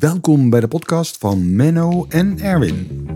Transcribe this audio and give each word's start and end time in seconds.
Welkom 0.00 0.50
bij 0.50 0.60
de 0.60 0.68
podcast 0.68 1.16
van 1.18 1.56
Menno 1.56 2.06
en 2.08 2.38
Erwin. 2.38 3.06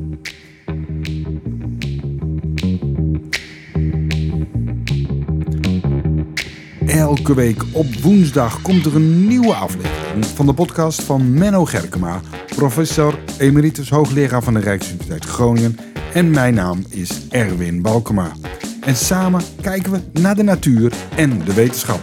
Elke 6.87 7.35
week 7.35 7.62
op 7.72 7.94
woensdag 7.94 8.62
komt 8.62 8.85
er 8.85 8.97
een 8.97 9.26
nieuwe 9.26 9.54
aflevering 9.54 10.26
van 10.26 10.47
de 10.47 10.54
podcast 10.54 11.03
van 11.03 11.33
Menno 11.33 11.65
Gerkema, 11.65 12.21
professor 12.57 13.19
emeritus 13.39 13.90
hoogleraar 13.90 14.43
van 14.43 14.54
de 14.54 14.61
Rijksuniversiteit 14.61 15.25
Groningen. 15.25 15.76
En 16.15 16.30
mijn 16.30 16.55
naam 16.55 16.85
is 16.89 17.29
Erwin 17.29 17.83
Balkema. 17.83 18.33
En 18.80 18.97
samen 18.97 19.43
kijken 19.61 19.93
we 19.93 20.21
naar 20.21 20.35
de 20.35 20.43
natuur 20.43 20.93
en 21.16 21.45
de 21.45 21.55
wetenschap. 21.55 22.01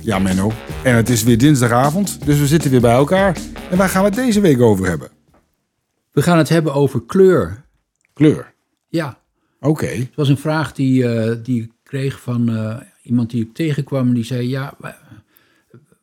Ja, 0.00 0.18
Menno. 0.18 0.52
En 0.84 0.94
het 0.96 1.08
is 1.08 1.22
weer 1.22 1.38
dinsdagavond, 1.38 2.26
dus 2.26 2.38
we 2.38 2.46
zitten 2.46 2.70
weer 2.70 2.80
bij 2.80 2.92
elkaar. 2.94 3.36
En 3.70 3.76
waar 3.76 3.88
gaan 3.88 4.02
we 4.02 4.08
het 4.08 4.16
deze 4.18 4.40
week 4.40 4.60
over 4.60 4.86
hebben? 4.88 5.08
We 6.12 6.22
gaan 6.22 6.38
het 6.38 6.48
hebben 6.48 6.74
over 6.74 7.02
kleur. 7.06 7.64
Kleur. 8.12 8.52
Ja, 8.88 9.18
Oké. 9.60 9.86
het 9.86 10.14
was 10.14 10.28
een 10.28 10.36
vraag 10.38 10.72
die, 10.72 11.08
eh, 11.08 11.36
die 11.42 11.62
ik 11.62 11.70
kreeg 11.82 12.20
van 12.20 12.48
eh, 12.48 12.76
iemand 13.02 13.30
die 13.30 13.42
ik 13.42 13.54
tegenkwam. 13.54 14.08
En 14.08 14.14
die 14.14 14.24
zei, 14.24 14.48
ja, 14.48 14.74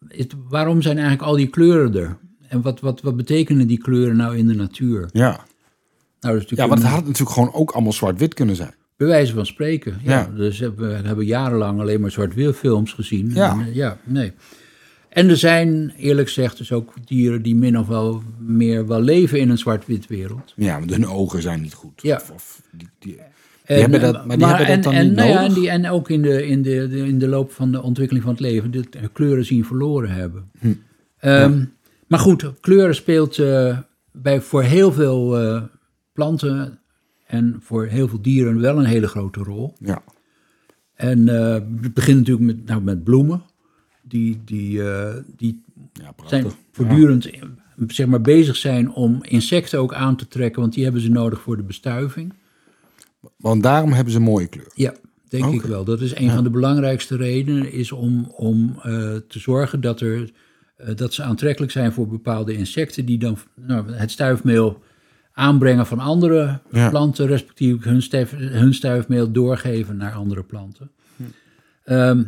het- 0.07 0.33
waarom 0.49 0.81
zijn 0.81 0.97
eigenlijk 0.97 1.27
al 1.27 1.35
die 1.35 1.47
kleuren 1.47 1.95
er? 1.95 2.17
En 2.47 2.61
wat, 2.61 2.79
wat, 2.79 3.01
wat 3.01 3.15
betekenen 3.15 3.67
die 3.67 3.77
kleuren 3.77 4.15
nou 4.15 4.37
in 4.37 4.47
de 4.47 4.55
natuur? 4.55 5.09
Ja. 5.13 5.39
Nou, 6.19 6.39
dat 6.39 6.49
Ja, 6.49 6.67
want 6.67 6.81
het 6.81 6.91
had 6.91 7.03
natuurlijk 7.05 7.31
gewoon 7.31 7.53
ook 7.53 7.71
allemaal 7.71 7.93
zwart-wit 7.93 8.33
kunnen 8.33 8.55
zijn. 8.55 8.73
bij 8.97 9.07
wijze 9.07 9.33
van 9.33 9.45
spreken. 9.45 9.99
Ja. 10.03 10.11
Ja. 10.19 10.29
Dus 10.35 10.59
we 10.59 10.85
hebben 11.03 11.25
jarenlang 11.25 11.79
alleen 11.79 12.01
maar 12.01 12.11
zwart-wit 12.11 12.55
films 12.55 12.93
gezien. 12.93 13.31
Ja. 13.33 13.51
En, 13.51 13.59
eh, 13.59 13.75
ja, 13.75 13.97
nee. 14.03 14.33
En 15.17 15.29
er 15.29 15.37
zijn, 15.37 15.93
eerlijk 15.97 16.27
gezegd, 16.27 16.57
dus 16.57 16.71
ook 16.71 16.93
dieren 17.05 17.41
die 17.41 17.55
min 17.55 17.77
of 17.79 17.87
wel 17.87 18.21
meer 18.39 18.87
wel 18.87 19.01
leven 19.01 19.39
in 19.39 19.49
een 19.49 19.57
zwart-wit 19.57 20.07
wereld. 20.07 20.53
Ja, 20.55 20.79
want 20.79 20.91
hun 20.91 21.07
ogen 21.07 21.41
zijn 21.41 21.61
niet 21.61 21.73
goed. 21.73 22.01
Ja. 22.01 22.15
Of, 22.15 22.31
of 22.31 22.61
die, 22.71 22.87
die, 22.99 23.17
En, 23.65 23.79
hebben 23.79 24.01
dat- 24.01 24.25
maar 24.25 24.37
die 24.37 24.47
hebben 24.47 24.67
dat 24.67 24.83
dan 24.83 24.93
en, 24.93 25.05
niet 25.07 25.15
nou 25.15 25.29
ja, 25.29 25.33
nodig? 25.41 25.55
en, 25.55 25.61
die, 25.61 25.69
en 25.69 25.89
ook 25.89 26.09
in 26.09 26.21
de, 26.21 26.47
in, 26.47 26.61
de, 26.61 26.87
de- 26.87 26.97
in 27.07 27.19
de 27.19 27.27
loop 27.27 27.51
van 27.51 27.71
de 27.71 27.81
ontwikkeling 27.81 28.25
van 28.25 28.33
het 28.33 28.41
leven 28.43 28.71
de 28.71 28.83
kleuren 29.13 29.45
zien 29.45 29.65
verloren 29.65 30.09
hebben. 30.09 30.49
Hm. 30.59 30.73
Ehm, 31.19 31.63
Maar 32.07 32.19
goed, 32.19 32.51
kleuren 32.59 32.95
speelt 32.95 33.37
eh, 33.37 33.77
bij, 34.11 34.41
voor 34.41 34.63
heel 34.63 34.91
veel 34.93 35.39
eh, 35.39 35.63
planten 36.13 36.79
en 37.27 37.55
voor 37.61 37.85
heel 37.85 38.07
veel 38.07 38.21
dieren 38.21 38.59
wel 38.59 38.77
een 38.77 38.85
hele 38.85 39.07
grote 39.07 39.39
rol. 39.43 39.73
ja. 39.79 40.03
En 40.95 41.27
eh, 41.27 41.53
het 41.53 41.93
begint 41.93 42.17
natuurlijk 42.17 42.45
met, 42.45 42.65
nou, 42.65 42.81
met 42.81 43.03
bloemen. 43.03 43.41
Die, 44.07 44.41
die, 44.45 44.89
eh, 44.89 45.15
die 45.37 45.63
ja, 45.93 46.13
zijn 46.25 46.45
voortdurend 46.71 47.29
zeg 47.87 48.07
maar, 48.07 48.21
bezig 48.21 48.55
zijn 48.55 48.91
om 48.91 49.23
insecten 49.23 49.79
ook 49.79 49.93
aan 49.93 50.15
te 50.15 50.27
trekken, 50.27 50.61
want 50.61 50.73
die 50.73 50.83
hebben 50.83 51.01
ze 51.01 51.09
nodig 51.09 51.41
voor 51.41 51.57
de 51.57 51.63
bestuiving. 51.63 52.33
Want 53.37 53.63
daarom 53.63 53.91
hebben 53.91 54.11
ze 54.13 54.19
een 54.19 54.25
mooie 54.25 54.47
kleur. 54.47 54.71
Ja, 54.73 54.93
denk 55.29 55.53
ik 55.53 55.61
wel. 55.61 55.83
Dat 55.83 56.01
is 56.01 56.15
een 56.15 56.31
van 56.31 56.43
de 56.43 56.49
belangrijkste 56.49 57.15
redenen, 57.15 57.71
is 57.71 57.91
om, 57.91 58.31
om 58.35 58.75
eh, 58.77 59.15
te 59.27 59.39
zorgen 59.39 59.81
dat, 59.81 60.01
er, 60.01 60.31
eh, 60.75 60.95
dat 60.95 61.13
ze 61.13 61.23
aantrekkelijk 61.23 61.71
zijn 61.71 61.91
voor 61.91 62.07
bepaalde 62.07 62.53
insecten 62.53 63.05
die 63.05 63.17
dan 63.17 63.37
nou, 63.55 63.91
het 63.91 64.11
stuifmeel 64.11 64.81
aanbrengen 65.33 65.85
van 65.85 65.99
andere 65.99 66.59
Ja. 66.71 66.89
planten, 66.89 67.27
respectievelijk 67.27 67.85
hun, 67.85 68.27
hun 68.39 68.73
stuifmeel 68.73 69.31
doorgeven 69.31 69.97
naar 69.97 70.13
andere 70.13 70.43
planten. 70.43 70.91
Ehm, 71.83 72.23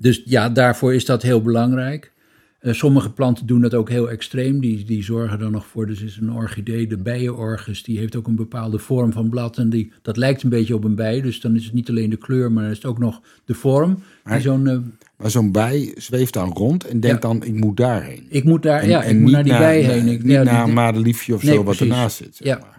dus 0.00 0.22
ja, 0.24 0.48
daarvoor 0.48 0.94
is 0.94 1.04
dat 1.04 1.22
heel 1.22 1.42
belangrijk. 1.42 2.12
Eh, 2.58 2.72
sommige 2.72 3.10
planten 3.12 3.46
doen 3.46 3.60
dat 3.60 3.74
ook 3.74 3.88
heel 3.88 4.10
extreem. 4.10 4.60
Die, 4.60 4.84
die 4.84 5.02
zorgen 5.04 5.40
er 5.40 5.50
nog 5.50 5.66
voor. 5.66 5.86
Dus 5.86 6.00
is 6.02 6.16
een 6.20 6.32
orchidee, 6.32 6.86
de 6.86 6.96
bijenorchis, 6.96 7.82
die 7.82 7.98
heeft 7.98 8.16
ook 8.16 8.26
een 8.26 8.36
bepaalde 8.36 8.78
vorm 8.78 9.12
van 9.12 9.28
blad. 9.28 9.58
En 9.58 9.70
die, 9.70 9.92
dat 10.02 10.16
lijkt 10.16 10.42
een 10.42 10.50
beetje 10.50 10.74
op 10.74 10.84
een 10.84 10.94
bij. 10.94 11.20
Dus 11.20 11.40
dan 11.40 11.54
is 11.56 11.64
het 11.64 11.72
niet 11.72 11.88
alleen 11.88 12.10
de 12.10 12.16
kleur, 12.16 12.52
maar 12.52 12.62
dan 12.62 12.70
is 12.72 12.76
het 12.78 12.86
ook 12.86 12.98
nog 12.98 13.20
de 13.44 13.54
vorm. 13.54 14.02
Maar- 14.24 14.40
zo'n, 14.40 14.66
eh, 14.66 14.76
Maar 15.16 15.30
zo'n 15.30 15.52
bij 15.52 15.94
zweeft 15.96 16.32
dan 16.34 16.52
rond 16.52 16.84
en 16.84 17.00
denkt 17.00 17.22
Ja. 17.22 17.28
dan, 17.28 17.44
ik 17.44 17.54
moet 17.54 17.76
daarheen. 17.76 18.26
ik 18.28 18.44
moet 18.44 18.62
daar, 18.62 18.80
En, 18.80 18.88
ja, 18.88 19.02
en 19.02 19.14
ik 19.16 19.20
moet 19.22 19.30
naar 19.30 19.44
die 19.44 19.52
bij 19.58 19.80
heen. 19.80 20.06
Ik, 20.06 20.22
niet 20.22 20.32
ja, 20.32 20.42
naar 20.42 20.64
een 20.68 20.72
madeliefje 20.74 21.34
of 21.34 21.42
Nee, 21.42 21.54
zo 21.54 21.62
wat 21.64 21.76
precies. 21.76 21.94
ernaast 21.94 22.16
zit. 22.16 22.36
zeg 22.36 22.46
ja, 22.46 22.58
maar. 22.58 22.77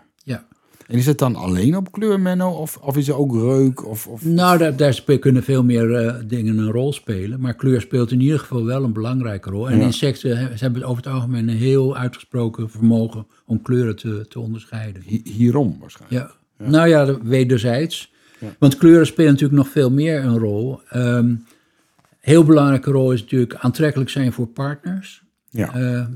Ja. 0.90 0.94
En 0.94 1.00
is 1.00 1.06
het 1.06 1.18
dan 1.18 1.36
alleen 1.36 1.76
op 1.78 1.92
kleur, 1.92 2.20
Menno? 2.20 2.50
Of, 2.50 2.78
of 2.78 2.98
is 2.98 3.08
er 3.08 3.16
ook 3.16 3.34
reuk? 3.34 3.88
Of, 3.88 4.08
of, 4.08 4.26
Nou, 4.26 4.76
daar, 4.76 5.02
kunnen 5.20 5.44
veel 5.44 5.64
meer 5.64 5.96
eh, 5.96 6.16
dingen 6.28 6.58
een 6.58 6.72
rol 6.72 6.94
spelen. 6.94 7.40
Maar 7.40 7.54
kleur 7.54 7.82
speelt 7.82 8.12
in 8.12 8.22
ieder 8.22 8.40
geval 8.40 8.66
wel 8.66 8.84
een 8.84 8.94
belangrijke 8.94 9.50
rol. 9.50 9.70
En 9.70 9.78
Ja. 9.78 9.84
insecten 9.86 10.38
he- 10.38 10.58
ze 10.58 10.64
hebben 10.64 10.84
over 10.84 11.04
het 11.04 11.14
algemeen 11.14 11.48
een 11.50 11.56
heel 11.58 11.98
uitgesproken 11.98 12.70
vermogen 12.70 13.28
om 13.46 13.62
kleuren 13.62 13.96
te, 13.96 14.26
te 14.30 14.40
onderscheiden. 14.40 15.02
Hi- 15.06 15.22
hierom 15.24 15.78
waarschijnlijk. 15.80 16.22
Ja. 16.58 16.66
Nou 16.70 16.88
ja, 16.88 17.06
de- 17.06 17.20
wederzijds. 17.24 18.14
Ja. 18.40 18.48
Want 18.60 18.78
kleuren 18.78 19.06
spelen 19.06 19.32
natuurlijk 19.32 19.60
nog 19.60 19.70
veel 19.70 19.92
meer 19.92 20.24
een 20.24 20.38
rol. 20.38 20.80
Ehm 20.90 21.34
heel 22.20 22.44
belangrijke 22.44 22.92
rol 22.92 23.12
is 23.12 23.22
natuurlijk 23.22 23.56
aantrekkelijk 23.56 24.10
zijn 24.10 24.34
voor 24.34 24.48
partners. 24.48 25.24
Ja. 25.50 25.74
Eh, 25.74 26.00
eh, 26.00 26.08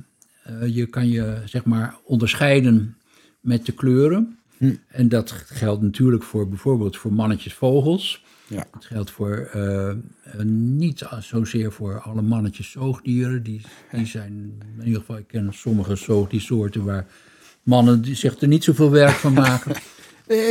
je 0.76 0.86
kan 0.86 1.10
je 1.10 1.36
zeg 1.46 1.66
maar 1.66 1.96
onderscheiden 2.06 2.98
met 3.40 3.66
de 3.66 3.72
kleuren. 3.72 4.38
Hm. 4.58 4.74
En 4.88 5.10
dat 5.10 5.32
geldt 5.32 5.82
natuurlijk 5.82 6.24
voor 6.24 6.48
bijvoorbeeld 6.50 6.98
voor 6.98 7.14
mannetjes 7.14 7.54
vogels. 7.54 8.24
Ja. 8.48 8.66
Het 8.74 8.86
geldt 8.86 9.12
voor, 9.12 9.50
eh, 9.54 9.90
eh, 9.90 9.96
niet 10.56 11.08
zozeer 11.20 11.72
voor 11.72 12.00
alle 12.02 12.22
mannetjes 12.22 12.72
zoogdieren. 12.72 13.44
Die, 13.44 13.62
die 13.92 14.06
zijn, 14.06 14.54
in 14.80 14.86
ieder 14.86 15.00
geval, 15.00 15.18
ik 15.18 15.28
ken 15.28 15.48
sommige 15.54 15.96
zoogdiersoorten 15.96 16.84
waar 16.84 17.06
mannen 17.64 18.02
die 18.02 18.16
zich 18.16 18.40
er 18.42 18.48
niet 18.48 18.64
zoveel 18.64 18.92
werk 18.92 19.12
van 19.16 19.34
maken. 19.34 19.76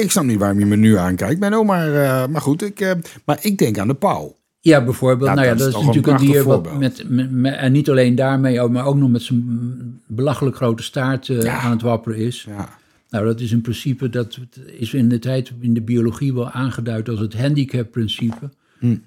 Ik 0.02 0.10
snap 0.10 0.24
niet 0.24 0.38
waarom 0.38 0.58
je 0.58 0.66
me 0.66 0.76
nu 0.76 0.96
aankijkt, 0.96 1.40
Menno. 1.40 1.64
Maar, 1.64 1.94
eh, 1.94 2.26
maar 2.26 2.40
goed, 2.40 2.62
ik, 2.62 2.96
maar 3.24 3.38
ik 3.40 3.58
denk 3.58 3.78
aan 3.78 3.88
de 3.88 3.94
pauw. 3.94 4.36
Ja, 4.60 4.84
bijvoorbeeld. 4.84 5.28
Ja, 5.28 5.34
nou 5.34 5.46
ja, 5.46 5.52
dat 5.54 5.58
dat 5.58 5.68
is 5.68 5.74
is, 5.74 5.80
toch 5.80 5.88
een 5.90 5.96
natuurlijk 5.96 6.24
een 6.24 6.30
dier 6.32 6.44
wat 6.44 6.78
met, 6.78 7.04
met, 7.08 7.30
met- 7.30 7.54
En 7.56 7.72
niet 7.72 7.90
alleen 7.90 8.14
daarmee, 8.14 8.60
ook- 8.60 8.70
maar 8.70 8.84
ook 8.86 8.96
nog 8.96 9.10
met 9.10 9.22
zijn 9.22 10.00
belachelijk 10.06 10.56
grote 10.56 10.82
staart 10.82 11.26
Ja. 11.26 11.58
aan 11.60 11.70
het 11.70 11.82
wapperen 11.82 12.18
is. 12.18 12.46
Ja. 12.48 12.78
Nou, 13.12 13.24
dat 13.24 13.40
is 13.40 13.52
een 13.52 13.60
principe 13.60 14.08
dat 14.08 14.38
is 14.66 14.94
in 14.94 15.08
de 15.08 15.18
tijd 15.18 15.52
in 15.60 15.74
de 15.74 15.82
biologie 15.82 16.34
wel 16.34 16.50
aangeduid 16.50 17.08
als 17.08 17.20
het 17.20 17.34
handicap-principe. 17.40 18.50
Eh, 18.80 18.98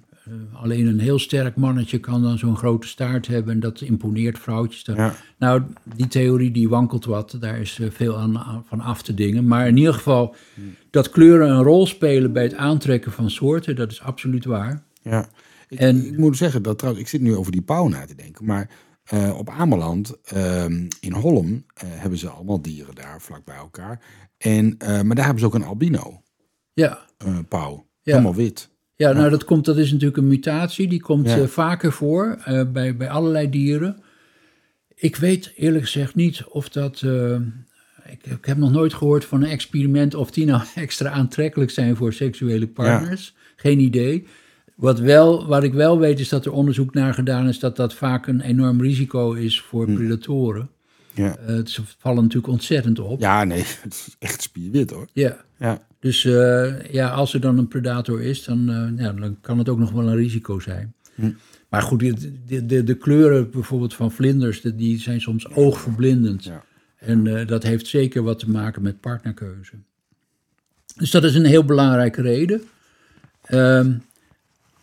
alleen 0.53 0.87
een 0.87 0.99
heel 0.99 1.19
sterk 1.19 1.55
mannetje 1.55 1.99
kan 1.99 2.21
dan 2.21 2.37
zo'n 2.37 2.57
grote 2.57 2.87
staart 2.87 3.27
hebben 3.27 3.53
en 3.53 3.59
dat 3.59 3.81
imponeert 3.81 4.39
vrouwtjes. 4.39 4.83
dan. 4.83 4.95
Ja. 4.95 5.13
Nou, 5.37 5.61
die 5.95 6.07
theorie 6.07 6.51
die 6.51 6.69
wankelt 6.69 7.05
wat, 7.05 7.37
daar 7.39 7.59
is 7.59 7.79
eh, 7.79 7.87
veel 7.91 8.17
aan, 8.17 8.37
aan- 8.39 8.63
van 8.67 8.79
af 8.81 9.01
te 9.01 9.13
dingen. 9.13 9.47
Maar 9.47 9.67
in 9.67 9.77
ieder 9.77 9.93
geval, 9.93 10.35
dat 10.89 11.09
kleuren 11.09 11.49
een 11.49 11.63
rol 11.63 11.87
spelen 11.87 12.33
bij 12.33 12.43
het 12.43 12.55
aantrekken 12.55 13.11
van 13.11 13.29
soorten, 13.29 13.75
dat 13.75 13.91
is 13.91 14.01
absoluut 14.01 14.45
waar. 14.45 14.83
Ja. 15.01 15.27
Ik, 15.69 15.79
En- 15.79 16.05
ik 16.05 16.17
moet 16.17 16.37
zeggen 16.37 16.61
dat 16.63 16.77
trouwens, 16.77 17.03
ik 17.05 17.09
zit 17.11 17.21
nu 17.21 17.35
over 17.35 17.51
die 17.51 17.61
pauw 17.61 17.87
na 17.87 18.05
te 18.05 18.15
denken. 18.15 18.45
Maar 18.45 18.69
eh, 19.05 19.37
op 19.37 19.49
Ameland 19.49 20.21
ehm, 20.23 20.87
in 20.99 21.13
Holm 21.13 21.65
eh, 21.73 21.87
hebben 21.89 22.19
ze 22.19 22.29
allemaal 22.29 22.61
dieren 22.61 22.95
daar 22.95 23.21
vlak 23.21 23.45
bij 23.45 23.55
elkaar. 23.55 24.01
En, 24.37 24.75
eh, 24.77 25.01
maar 25.01 25.15
daar 25.15 25.25
hebben 25.25 25.39
ze 25.39 25.45
ook 25.45 25.53
een 25.53 25.63
albino 25.63 26.21
Ja, 26.73 26.99
pauw. 27.47 27.87
Ja. 28.01 28.11
Helemaal 28.11 28.35
wit. 28.35 28.69
Ja, 28.95 29.11
nou 29.11 29.29
dat, 29.29 29.43
komt, 29.43 29.65
dat 29.65 29.77
is 29.77 29.91
natuurlijk 29.91 30.17
een 30.17 30.27
mutatie. 30.27 30.87
Die 30.87 31.01
komt 31.01 31.29
Ja. 31.29 31.47
vaker 31.47 31.91
voor 31.91 32.37
bij, 32.73 32.95
bij 32.95 33.09
allerlei 33.09 33.49
dieren. 33.49 34.03
Ik 34.95 35.15
weet 35.15 35.53
eerlijk 35.55 35.83
gezegd 35.83 36.15
niet 36.15 36.43
of 36.43 36.69
dat... 36.69 37.01
ik, 38.05 38.25
ik 38.25 38.45
heb 38.45 38.57
nog 38.57 38.71
nooit 38.71 38.93
gehoord 38.93 39.25
van 39.25 39.43
een 39.43 39.49
experiment... 39.49 40.15
of 40.15 40.31
die 40.31 40.45
nou 40.45 40.63
extra 40.75 41.09
aantrekkelijk 41.09 41.71
zijn 41.71 41.95
voor 41.95 42.13
seksuele 42.13 42.67
partners. 42.67 43.35
Geen 43.55 43.79
idee. 43.79 44.27
Wat, 44.75 44.99
wel, 44.99 45.47
wat 45.47 45.63
ik 45.63 45.73
wel 45.73 45.99
weet 45.99 46.19
is 46.19 46.29
dat 46.29 46.45
er 46.45 46.51
onderzoek 46.51 46.93
naar 46.93 47.13
gedaan 47.13 47.47
is... 47.47 47.59
dat 47.59 47.75
dat 47.75 47.93
vaak 47.93 48.27
een 48.27 48.41
enorm 48.41 48.81
risico 48.81 49.33
is 49.33 49.61
voor 49.61 49.85
Hm. 49.85 49.95
predatoren. 49.95 50.69
Ja. 51.13 51.35
Eh, 51.37 51.65
ze 51.65 51.81
vallen 51.97 52.21
natuurlijk 52.23 52.53
ontzettend 52.53 52.99
op. 52.99 53.19
ja, 53.21 53.43
nee, 53.43 53.63
het 53.81 53.93
is 53.93 54.15
echt 54.19 54.41
spierwit 54.41 54.89
hoor. 54.91 55.07
ja. 55.13 55.43
Ja. 55.59 55.87
Dus 55.99 56.25
eh, 56.25 56.91
ja, 56.91 57.09
als 57.09 57.33
er 57.33 57.39
dan 57.41 57.57
een 57.57 57.67
predator 57.67 58.21
is, 58.21 58.43
dan, 58.43 58.69
eh, 58.69 59.03
ja, 59.05 59.11
dan 59.13 59.37
kan 59.41 59.57
het 59.57 59.69
ook 59.69 59.77
nog 59.79 59.91
wel 59.91 60.07
een 60.07 60.15
risico 60.15 60.59
zijn. 60.59 60.93
Hm. 61.15 61.31
Maar 61.69 61.81
goed, 61.81 61.99
de, 62.47 62.65
de, 62.65 62.83
de, 62.83 62.93
kleuren 62.97 63.51
bijvoorbeeld 63.51 63.93
van 63.93 64.11
vlinders, 64.11 64.61
de- 64.61 64.75
die 64.75 64.99
zijn 64.99 65.21
soms 65.21 65.49
oogverblindend. 65.51 66.43
Ja. 66.43 66.63
En 66.97 67.45
dat 67.47 67.63
heeft 67.63 67.87
zeker 67.87 68.23
wat 68.23 68.39
te 68.39 68.49
maken 68.49 68.81
met 68.81 68.99
partnerkeuze. 68.99 69.73
Dus 70.95 71.11
dat 71.11 71.23
is 71.23 71.35
een 71.35 71.45
heel 71.45 71.65
belangrijke 71.65 72.21
reden. 72.21 72.61
Ehm, 73.41 73.91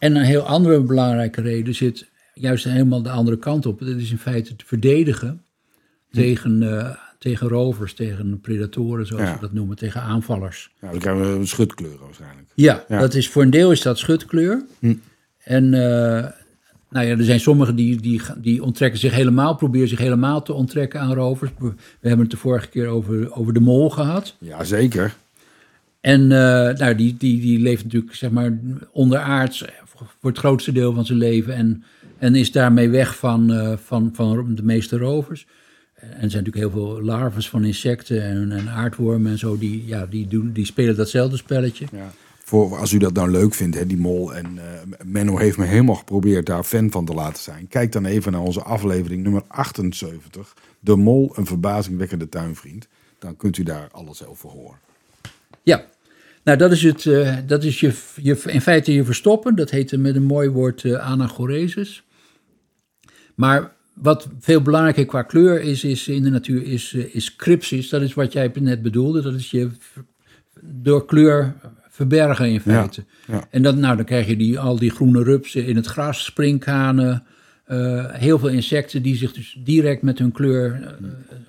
en 0.02 0.16
een 0.16 0.22
heel 0.24 0.40
andere 0.46 0.80
belangrijke 0.80 1.40
reden 1.40 1.74
zit 1.74 2.08
juist 2.34 2.64
helemaal 2.64 3.02
de 3.02 3.10
andere 3.10 3.38
kant 3.38 3.66
op. 3.66 3.78
Dat 3.78 3.88
is 3.88 4.10
in 4.10 4.18
feite 4.18 4.56
te 4.56 4.64
verdedigen 4.66 5.42
tegen, 6.10 6.62
eh, 6.78 6.90
tegen 7.18 7.48
rovers, 7.48 7.94
tegen 7.94 8.40
predatoren, 8.40 9.06
zoals 9.06 9.22
Ja. 9.22 9.34
we 9.34 9.40
dat 9.40 9.52
noemen, 9.52 9.76
tegen 9.76 10.00
aanvallers. 10.00 10.70
Ja, 10.80 10.90
dan 10.90 10.98
krijgen 10.98 11.32
we 11.32 11.38
een 11.38 11.46
schutkleur 11.46 11.98
waarschijnlijk. 12.00 12.48
Ja, 12.54 12.84
Ja. 12.88 12.98
dat 13.00 13.14
is 13.14 13.28
voor 13.28 13.42
een 13.42 13.50
deel 13.50 13.70
is 13.72 13.82
dat 13.82 13.98
schutkleur. 13.98 14.64
Hm. 14.78 14.94
En 15.38 15.74
eh, 15.74 16.30
nou 16.90 17.06
ja, 17.06 17.16
er 17.16 17.24
zijn 17.24 17.40
sommigen 17.40 17.76
die, 17.76 18.00
die, 18.00 18.20
die 18.36 18.62
onttrekken 18.62 19.00
zich 19.00 19.14
helemaal, 19.14 19.54
proberen 19.54 19.88
zich 19.88 19.98
helemaal 19.98 20.42
te 20.42 20.52
onttrekken 20.52 21.00
aan 21.00 21.14
rovers. 21.14 21.50
We 21.58 21.74
hebben 22.00 22.20
het 22.20 22.30
de 22.30 22.36
vorige 22.36 22.68
keer 22.68 22.86
over, 22.86 23.34
over 23.34 23.52
de 23.52 23.60
mol 23.60 23.90
gehad. 23.90 24.36
Ja, 24.38 24.64
zeker. 24.64 25.14
En 26.00 26.20
uh, 26.20 26.28
nou, 26.28 26.94
die, 26.94 27.16
die, 27.16 27.40
die 27.40 27.58
leeft 27.58 27.84
natuurlijk 27.84 28.14
zeg 28.14 28.30
maar 28.30 28.58
onderaards 28.92 29.64
voor 30.20 30.30
het 30.30 30.38
grootste 30.38 30.72
deel 30.72 30.92
van 30.92 31.06
zijn 31.06 31.18
leven 31.18 31.54
en, 31.54 31.84
en 32.18 32.34
is 32.34 32.52
daarmee 32.52 32.88
weg 32.88 33.16
van, 33.16 33.52
uh, 33.52 33.72
van, 33.76 34.10
van 34.12 34.54
de 34.54 34.62
meeste 34.62 34.98
rovers. 34.98 35.46
En 35.94 36.08
er 36.08 36.30
zijn 36.30 36.44
natuurlijk 36.44 36.56
heel 36.56 36.70
veel 36.70 37.02
larves 37.02 37.48
van 37.48 37.64
insecten 37.64 38.22
en, 38.22 38.52
en 38.52 38.68
aardwormen 38.68 39.32
en 39.32 39.38
zo, 39.38 39.58
die, 39.58 39.86
ja, 39.86 40.06
die, 40.06 40.26
doen, 40.26 40.52
die 40.52 40.66
spelen 40.66 40.96
datzelfde 40.96 41.36
spelletje. 41.36 41.86
Ja. 41.92 42.12
Voor, 42.44 42.76
als 42.76 42.92
u 42.92 42.98
dat 42.98 43.12
nou 43.12 43.30
leuk 43.30 43.54
vindt, 43.54 43.78
hè, 43.78 43.86
die 43.86 43.96
mol. 43.96 44.34
En 44.34 44.54
uh, 44.54 44.62
Menno 45.04 45.36
heeft 45.36 45.56
me 45.56 45.64
helemaal 45.64 45.94
geprobeerd 45.94 46.46
daar 46.46 46.64
fan 46.64 46.90
van 46.90 47.04
te 47.04 47.14
laten 47.14 47.42
zijn. 47.42 47.68
Kijk 47.68 47.92
dan 47.92 48.04
even 48.04 48.32
naar 48.32 48.40
onze 48.40 48.62
aflevering 48.62 49.22
nummer 49.22 49.42
78. 49.46 50.54
De 50.80 50.96
mol, 50.96 51.32
een 51.34 51.46
verbazingwekkende 51.46 52.28
tuinvriend. 52.28 52.88
Dan 53.18 53.36
kunt 53.36 53.56
u 53.58 53.62
daar 53.62 53.88
alles 53.92 54.26
over 54.26 54.50
horen. 54.50 54.78
Ja, 55.62 55.84
nou 56.44 56.58
dat 56.58 56.72
is, 56.72 56.82
het, 56.82 57.04
uh, 57.04 57.36
dat 57.46 57.64
is 57.64 57.80
je, 57.80 57.92
je, 58.22 58.42
in 58.46 58.60
feite 58.60 58.92
je 58.92 59.04
verstoppen. 59.04 59.54
Dat 59.54 59.70
heet 59.70 59.96
met 59.96 60.16
een 60.16 60.22
mooi 60.22 60.48
woord 60.48 60.82
uh, 60.82 60.94
anagoresis. 60.94 62.02
Maar 63.34 63.72
wat 63.94 64.28
veel 64.40 64.62
belangrijker 64.62 65.06
qua 65.06 65.22
kleur 65.22 65.60
is, 65.60 65.84
is 65.84 66.08
in 66.08 66.22
de 66.22 66.30
natuur, 66.30 66.62
is, 66.62 66.92
is 66.92 67.36
crypsis. 67.36 67.88
Dat 67.88 68.02
is 68.02 68.14
wat 68.14 68.32
jij 68.32 68.50
net 68.60 68.82
bedoelde. 68.82 69.22
Dat 69.22 69.34
is 69.34 69.50
je 69.50 69.70
door 70.60 71.06
kleur 71.06 71.54
verbergen 71.88 72.48
in 72.48 72.60
feite. 72.60 73.04
Ja, 73.26 73.34
ja. 73.34 73.46
En 73.50 73.62
dan, 73.62 73.80
nou, 73.80 73.96
dan 73.96 74.04
krijg 74.04 74.26
je 74.26 74.36
die, 74.36 74.58
al 74.58 74.78
die 74.78 74.90
groene 74.90 75.22
rupsen 75.22 75.66
in 75.66 75.76
het 75.76 75.86
gras, 75.86 76.24
sprinkhanen, 76.24 77.24
uh, 77.68 78.12
heel 78.12 78.38
veel 78.38 78.48
insecten 78.48 79.02
die 79.02 79.16
zich 79.16 79.32
dus 79.32 79.58
direct 79.64 80.02
met 80.02 80.18
hun 80.18 80.32
kleur, 80.32 80.96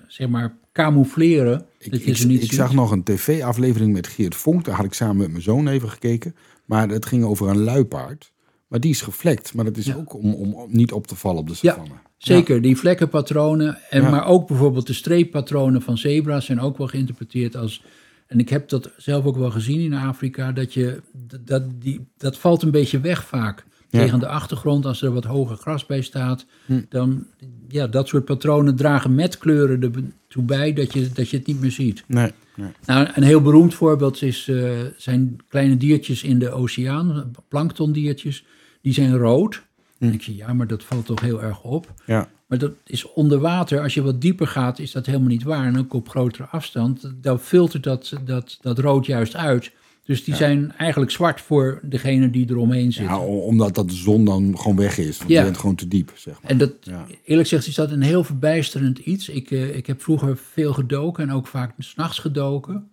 zeg 0.06 0.28
maar, 0.28 0.56
camoufleren. 0.74 1.66
Ik, 1.78 1.90
dat 1.90 2.04
je 2.04 2.10
ik, 2.10 2.16
ze 2.16 2.26
niet 2.26 2.42
ik 2.42 2.48
ziet. 2.48 2.58
zag 2.58 2.74
nog 2.74 2.90
een 2.90 3.02
tv-aflevering 3.02 3.92
met 3.92 4.06
Geert 4.06 4.34
Vonk. 4.34 4.64
Daar 4.64 4.74
had 4.76 4.84
ik 4.84 4.92
samen 4.94 5.16
met 5.16 5.30
mijn 5.30 5.42
zoon 5.42 5.68
even 5.68 5.88
gekeken. 5.90 6.34
Maar 6.64 6.88
het 6.88 7.06
ging 7.06 7.24
over 7.24 7.48
een 7.48 7.58
luipaard. 7.62 8.32
Maar 8.68 8.80
die 8.80 8.90
is 8.90 9.00
gevlekt. 9.00 9.54
Maar 9.54 9.64
dat 9.64 9.76
is 9.76 9.86
Ja. 9.86 9.94
ook 9.94 10.14
om, 10.14 10.34
om 10.34 10.66
niet 10.68 10.92
op 10.92 11.06
te 11.06 11.16
vallen 11.16 11.40
op 11.40 11.48
de 11.48 11.54
Ja, 11.60 11.72
savanne. 11.72 11.94
Zeker, 12.16 12.62
die 12.62 12.76
vlekkenpatronen, 12.76 13.78
en, 13.90 14.02
Ja. 14.02 14.10
maar 14.10 14.26
ook 14.26 14.46
bijvoorbeeld 14.46 14.86
de 14.86 14.92
streeppatronen 14.92 15.82
van 15.82 15.98
zebra's 15.98 16.44
zijn 16.44 16.60
ook 16.60 16.78
wel 16.78 16.86
geïnterpreteerd 16.86 17.56
als... 17.56 17.84
En 18.26 18.38
ik 18.38 18.48
heb 18.48 18.68
dat 18.68 18.90
zelf 18.96 19.24
ook 19.24 19.36
wel 19.36 19.50
gezien 19.50 19.80
in 19.80 19.94
Afrika, 19.94 20.52
dat, 20.52 20.74
je, 20.74 21.02
dat, 21.40 21.62
die, 21.80 22.06
dat 22.16 22.38
valt 22.38 22.62
een 22.62 22.70
beetje 22.70 23.00
weg 23.00 23.24
vaak. 23.26 23.64
Tegen 24.00 24.18
de 24.18 24.28
achtergrond, 24.28 24.86
als 24.86 25.02
er 25.02 25.12
wat 25.12 25.24
hoger 25.24 25.56
gras 25.56 25.86
bij 25.86 26.00
staat, 26.02 26.46
Hm. 26.66 26.80
dan, 26.88 27.26
ja, 27.68 27.86
dat 27.86 28.08
soort 28.08 28.24
patronen 28.24 28.76
dragen 28.76 29.14
met 29.14 29.38
kleuren 29.38 29.82
ertoe 29.82 30.42
bij 30.42 30.72
dat 30.72 30.92
je, 30.92 31.10
dat 31.12 31.28
je 31.28 31.36
het 31.36 31.46
niet 31.46 31.60
meer 31.60 31.70
ziet. 31.70 32.04
Nee, 32.06 32.32
nee. 32.56 32.70
Nou, 32.86 33.08
een 33.14 33.22
heel 33.22 33.40
beroemd 33.42 33.74
voorbeeld 33.74 34.22
is, 34.22 34.48
eh, 34.48 34.70
zijn 34.96 35.36
kleine 35.48 35.76
diertjes 35.76 36.22
in 36.22 36.38
de 36.38 36.50
oceaan, 36.50 37.30
planktondiertjes, 37.48 38.44
die 38.80 38.92
zijn 38.92 39.16
rood. 39.16 39.62
Hm. 39.98 40.04
En 40.04 40.12
ik 40.12 40.22
zeg, 40.22 40.34
ja, 40.36 40.52
maar 40.52 40.66
dat 40.66 40.84
valt 40.84 41.06
toch 41.06 41.20
heel 41.20 41.42
erg 41.42 41.62
op. 41.62 41.92
Ja, 42.06 42.28
Maar 42.46 42.58
dat 42.58 42.72
is 42.86 43.12
onder 43.12 43.38
water, 43.38 43.80
als 43.80 43.94
je 43.94 44.02
wat 44.02 44.20
dieper 44.20 44.46
gaat, 44.46 44.78
is 44.78 44.92
dat 44.92 45.06
helemaal 45.06 45.28
niet 45.28 45.42
waar. 45.42 45.66
En 45.66 45.78
ook 45.78 45.94
op 45.94 46.08
grotere 46.08 46.46
afstand, 46.46 47.12
dan 47.22 47.40
filtert 47.40 47.82
dat, 47.82 48.12
dat, 48.24 48.58
dat 48.60 48.78
rood 48.78 49.06
juist 49.06 49.36
uit. 49.36 49.70
Dus 50.04 50.24
die 50.24 50.34
zijn 50.34 50.72
eigenlijk 50.76 51.10
zwart 51.10 51.40
voor 51.40 51.80
degene 51.82 52.30
die 52.30 52.50
eromheen 52.50 52.92
zitten. 52.92 53.14
ja 53.14 53.20
omdat 53.24 53.74
dat 53.74 53.88
de 53.88 53.94
zon 53.94 54.24
dan 54.24 54.58
gewoon 54.58 54.76
weg 54.76 54.98
is. 54.98 55.18
Want 55.18 55.30
Ja. 55.30 55.38
je 55.38 55.44
bent 55.44 55.58
gewoon 55.58 55.74
te 55.74 55.88
diep, 55.88 56.12
zeg 56.14 56.42
maar. 56.42 56.50
En 56.50 56.58
dat, 56.58 56.72
Ja. 56.80 57.06
eerlijk 57.24 57.48
gezegd, 57.48 57.66
is 57.66 57.74
dat 57.74 57.90
een 57.90 58.02
heel 58.02 58.24
verbijsterend 58.24 58.98
iets. 58.98 59.28
Ik, 59.28 59.50
eh, 59.50 59.76
ik 59.76 59.86
heb 59.86 60.02
vroeger 60.02 60.36
veel 60.52 60.72
gedoken 60.72 61.22
en 61.28 61.34
ook 61.34 61.46
vaak 61.46 61.72
s'nachts 61.78 62.18
gedoken. 62.18 62.88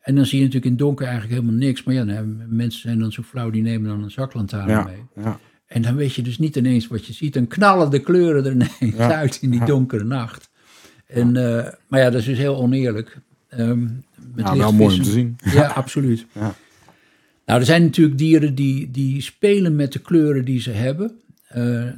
En 0.00 0.14
dan 0.14 0.26
zie 0.26 0.38
je 0.38 0.44
natuurlijk 0.44 0.64
in 0.72 0.76
het 0.76 0.86
donker 0.86 1.06
eigenlijk 1.06 1.34
helemaal 1.40 1.58
niks. 1.58 1.82
Maar 1.84 1.94
ja, 1.94 2.04
nou, 2.04 2.26
mensen 2.48 2.80
zijn 2.80 2.98
dan 2.98 3.12
zo 3.12 3.22
flauw, 3.22 3.50
die 3.50 3.62
nemen 3.62 3.88
dan 3.88 4.02
een 4.02 4.10
zaklantaarn 4.10 4.84
mee. 4.84 5.24
ja. 5.24 5.38
En 5.66 5.82
dan 5.82 5.96
weet 5.96 6.14
je 6.14 6.22
dus 6.22 6.38
niet 6.38 6.56
ineens 6.56 6.86
wat 6.86 7.06
je 7.06 7.12
ziet. 7.12 7.34
Dan 7.34 7.46
knallen 7.46 7.90
de 7.90 7.98
kleuren 7.98 8.44
er 8.44 8.52
ineens 8.52 8.98
uit 8.98 9.38
in 9.42 9.50
die 9.50 9.64
donkere 9.64 10.04
nacht. 10.04 10.50
En, 11.06 11.36
eh, 11.36 11.72
maar 11.88 12.00
ja, 12.00 12.10
dat 12.10 12.20
is 12.20 12.26
dus 12.26 12.38
heel 12.38 12.56
oneerlijk. 12.56 13.18
Ehm, 13.56 13.82
met 14.34 14.44
Nou, 14.44 14.58
wel 14.58 14.72
mooi 14.72 14.96
om 14.96 15.02
te 15.02 15.10
zien. 15.10 15.36
Ja, 15.52 15.66
absoluut. 15.82 16.26
Ja. 16.32 16.54
Nou, 17.46 17.60
er 17.60 17.66
zijn 17.66 17.82
natuurlijk 17.82 18.18
dieren 18.18 18.54
die, 18.54 18.90
die 18.90 19.20
spelen 19.20 19.76
met 19.76 19.92
de 19.92 19.98
kleuren 19.98 20.44
die 20.44 20.60
ze 20.60 20.70
hebben. 20.70 21.12
Eh, 21.48 21.88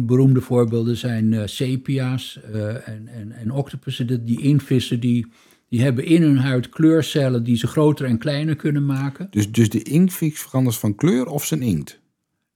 beroemde 0.00 0.40
voorbeelden 0.40 0.96
zijn 0.96 1.32
eh, 1.32 1.42
sepia's 1.44 2.40
eh, 2.52 2.88
en, 2.88 3.08
en, 3.08 3.32
en 3.32 3.50
octopussen. 3.50 4.24
Die- 4.24 4.42
inktvissen 4.42 5.00
die, 5.00 5.26
die 5.68 5.82
hebben 5.82 6.04
in 6.04 6.22
hun 6.22 6.38
huid 6.38 6.68
kleurcellen 6.68 7.44
die 7.44 7.56
ze 7.56 7.66
groter 7.66 8.06
en 8.06 8.18
kleiner 8.18 8.56
kunnen 8.56 8.86
maken. 8.86 9.26
Dus, 9.30 9.52
dus 9.52 9.68
de 9.68 9.82
inktvis 9.82 10.40
verandert 10.40 10.76
van 10.76 10.94
kleur 10.94 11.26
of 11.26 11.44
zijn 11.44 11.62
inkt? 11.62 12.00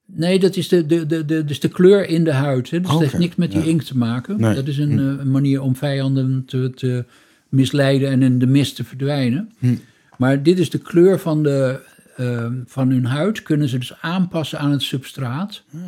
Nee, 0.07 0.39
dat 0.39 0.57
is 0.57 0.69
de, 0.69 0.87
de, 0.87 1.07
de, 1.07 1.25
de, 1.25 1.45
dus 1.45 1.61
de 1.61 1.69
kleur 1.69 2.09
in 2.09 2.25
de 2.25 2.33
huid. 2.33 2.71
Hè? 2.71 2.81
Dus 2.81 2.91
dat 2.91 3.01
heeft 3.01 3.19
niks 3.19 3.37
met 3.37 3.51
die 3.51 3.61
ja. 3.61 3.67
inkt 3.67 3.87
te 3.87 3.97
maken. 3.97 4.41
Nee. 4.41 4.55
Dat 4.55 4.67
is 4.67 4.79
een, 4.79 4.99
eh, 4.99 5.05
een 5.05 5.31
manier 5.31 5.61
om 5.61 5.77
vijanden 5.77 6.43
te, 6.47 6.71
te 6.75 7.05
misleiden 7.49 8.11
en 8.11 8.23
in 8.23 8.39
de 8.39 8.47
mist 8.47 8.77
te 8.77 8.85
verdwijnen. 8.85 9.53
Hm. 9.59 9.75
Maar 10.19 10.43
dit 10.43 10.59
is 10.59 10.71
de 10.71 10.79
kleur 10.79 11.19
van, 11.19 11.43
de, 11.43 11.81
eh, 12.17 12.47
van 12.67 12.91
hun 12.91 13.05
huid. 13.05 13.43
Kunnen 13.43 13.69
ze 13.69 13.79
dus 13.79 14.01
aanpassen 14.01 14.59
aan 14.59 14.71
het 14.71 14.83
substraat. 14.83 15.63
Ah. 15.75 15.81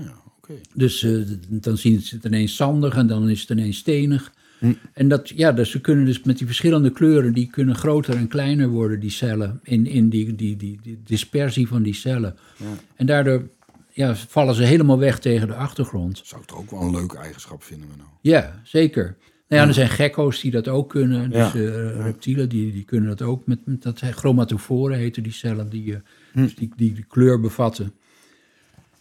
Dus 0.74 1.02
eh, 1.02 1.20
dan 1.48 1.78
zien 1.78 2.00
ze 2.00 2.14
het 2.14 2.24
ineens 2.24 2.56
zandig 2.56 2.96
en 2.96 3.06
dan 3.06 3.28
is 3.28 3.40
het 3.40 3.50
ineens 3.50 3.76
stenig. 3.76 4.32
Hm. 4.58 4.72
En 4.92 5.08
dat, 5.08 5.28
ja, 5.28 5.52
dus 5.52 5.70
ze 5.70 5.80
kunnen 5.80 6.04
dus 6.04 6.22
met 6.22 6.38
die 6.38 6.46
verschillende 6.46 6.90
kleuren, 6.90 7.32
die 7.32 7.50
kunnen 7.50 7.74
groter 7.74 8.16
en 8.16 8.28
kleiner 8.28 8.68
worden, 8.68 9.00
die 9.00 9.10
cellen, 9.10 9.60
in, 9.62 9.86
in 9.86 10.08
die, 10.08 10.34
die, 10.34 10.56
die, 10.56 10.78
die 10.82 11.00
dispersie 11.04 11.68
van 11.68 11.82
die 11.82 11.94
cellen. 11.94 12.36
Ja. 12.56 12.66
En 12.96 13.06
daardoor 13.06 13.48
ja, 13.92 14.14
vallen 14.14 14.54
ze 14.54 14.62
helemaal 14.62 14.98
weg 14.98 15.18
tegen 15.18 15.46
de 15.46 15.54
achtergrond. 15.54 16.20
Zou 16.24 16.40
ik 16.40 16.46
toch 16.46 16.58
ook 16.58 16.70
wel 16.70 16.80
een 16.80 16.90
leuke 16.90 17.16
eigenschap 17.16 17.62
vinden, 17.62 17.88
Menno. 17.88 18.04
Ja, 18.20 18.60
zeker. 18.64 19.16
Nou 19.48 19.62
ja, 19.62 19.68
er 19.68 19.74
zijn 19.74 19.88
gekko's 19.88 20.40
die 20.40 20.50
dat 20.50 20.68
ook 20.68 20.88
kunnen. 20.90 21.30
Dus 21.30 21.52
Ja. 21.52 21.60
eh, 21.60 22.00
reptielen 22.02 22.48
die, 22.48 22.72
die 22.72 22.84
kunnen 22.84 23.08
dat 23.08 23.22
ook. 23.22 23.46
Met, 23.46 23.58
met 23.64 23.82
dat 23.82 23.98
chromatoforen 24.00 24.98
heten 24.98 25.22
die 25.22 25.32
cellen 25.32 25.68
die, 25.68 25.92
eh, 25.94 26.00
Hm. 26.32 26.42
dus 26.42 26.54
die, 26.54 26.70
die 26.76 26.92
de 26.94 27.02
kleur 27.08 27.40
bevatten. 27.40 27.92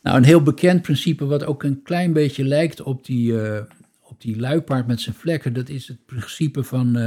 Nou, 0.04 0.18
een 0.18 0.24
heel 0.24 0.42
bekend 0.44 0.82
principe 0.82 1.26
wat 1.26 1.46
ook 1.46 1.64
een 1.64 1.82
klein 1.84 2.14
beetje 2.14 2.44
lijkt 2.44 2.82
op 2.82 3.06
die, 3.06 3.42
eh, 3.42 3.62
op 4.02 4.22
die 4.22 4.40
luipaard 4.40 4.88
met 4.88 5.02
zijn 5.02 5.16
vlekken. 5.16 5.54
Dat 5.54 5.70
is 5.70 5.88
het 5.88 6.06
principe 6.06 6.64
van 6.64 6.98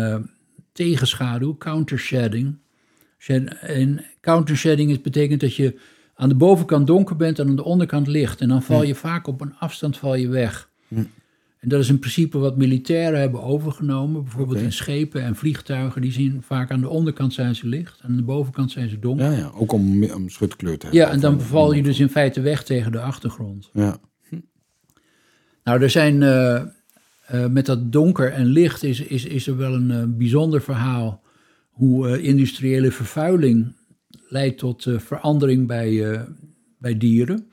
tegenschaduw, 0.73 1.57
countershading. 1.59 2.57
Shed- 3.19 3.59
En 3.61 4.05
countershading 4.21 4.91
is, 4.91 5.01
betekent 5.01 5.41
dat 5.41 5.55
je 5.55 5.79
aan 6.15 6.29
de 6.29 6.35
bovenkant 6.35 6.87
donker 6.87 7.17
bent 7.17 7.39
en 7.39 7.49
aan 7.49 7.57
de 7.57 7.65
onderkant 7.65 8.07
licht. 8.07 8.41
En 8.41 8.49
dan 8.49 8.63
val 8.63 8.83
je 8.83 8.95
vaak 8.95 9.27
op 9.27 9.41
een 9.41 9.55
afstand 9.59 9.97
val 9.99 10.15
je 10.15 10.29
weg. 10.29 10.69
Hm. 10.89 11.03
En 11.61 11.69
dat 11.69 11.81
is 11.81 11.89
een 11.89 11.99
principe 11.99 12.39
wat 12.39 12.57
militairen 12.57 13.21
hebben 13.21 13.43
overgenomen. 13.43 14.23
Bijvoorbeeld 14.23 14.59
in 14.59 14.73
schepen 14.73 15.23
en 15.23 15.37
vliegtuigen. 15.37 16.03
Die 16.03 16.13
zien 16.13 16.43
vaak 16.43 16.71
aan 16.71 16.81
de 16.81 16.89
onderkant 16.89 17.33
zijn 17.33 17.55
ze 17.55 17.67
licht. 17.67 18.01
En 18.01 18.09
aan 18.09 18.17
de 18.17 18.23
bovenkant 18.23 18.71
zijn 18.71 18.89
ze 18.89 18.99
donker. 18.99 19.31
Ja, 19.31 19.39
ja. 19.39 19.51
Ook 19.55 19.73
om, 19.73 20.05
om 20.05 20.29
schutkleur 20.29 20.79
te 20.79 20.87
hebben. 20.87 21.05
Ja, 21.05 21.11
en 21.11 21.21
dan 21.21 21.35
Of- 21.35 21.47
val 21.47 21.73
je 21.73 21.83
dus 21.83 22.01
in 22.01 22.09
feite 22.09 22.41
weg 22.41 22.65
tegen 22.65 22.93
de 22.93 23.01
achtergrond. 23.01 23.71
Ja. 23.73 23.99
Nou, 25.65 25.83
er 25.83 25.91
zijn 25.91 26.23
eh, 26.23 26.57
eh, 27.27 27.47
met 27.47 27.67
dat 27.67 27.93
donker 27.93 28.33
en 28.33 28.47
licht 28.47 28.83
is, 28.83 29.01
is, 29.01 29.25
is 29.25 29.47
er 29.47 29.57
wel 29.57 29.75
een 29.75 29.91
eh, 29.91 30.03
bijzonder 30.07 30.63
verhaal 30.63 31.23
hoe 31.71 32.23
industriële 32.23 32.91
vervuiling 32.91 33.77
leidt 34.29 34.59
tot 34.59 34.87
verandering 34.97 35.67
bij, 35.67 36.21
bij 36.79 36.99
dieren. 36.99 37.50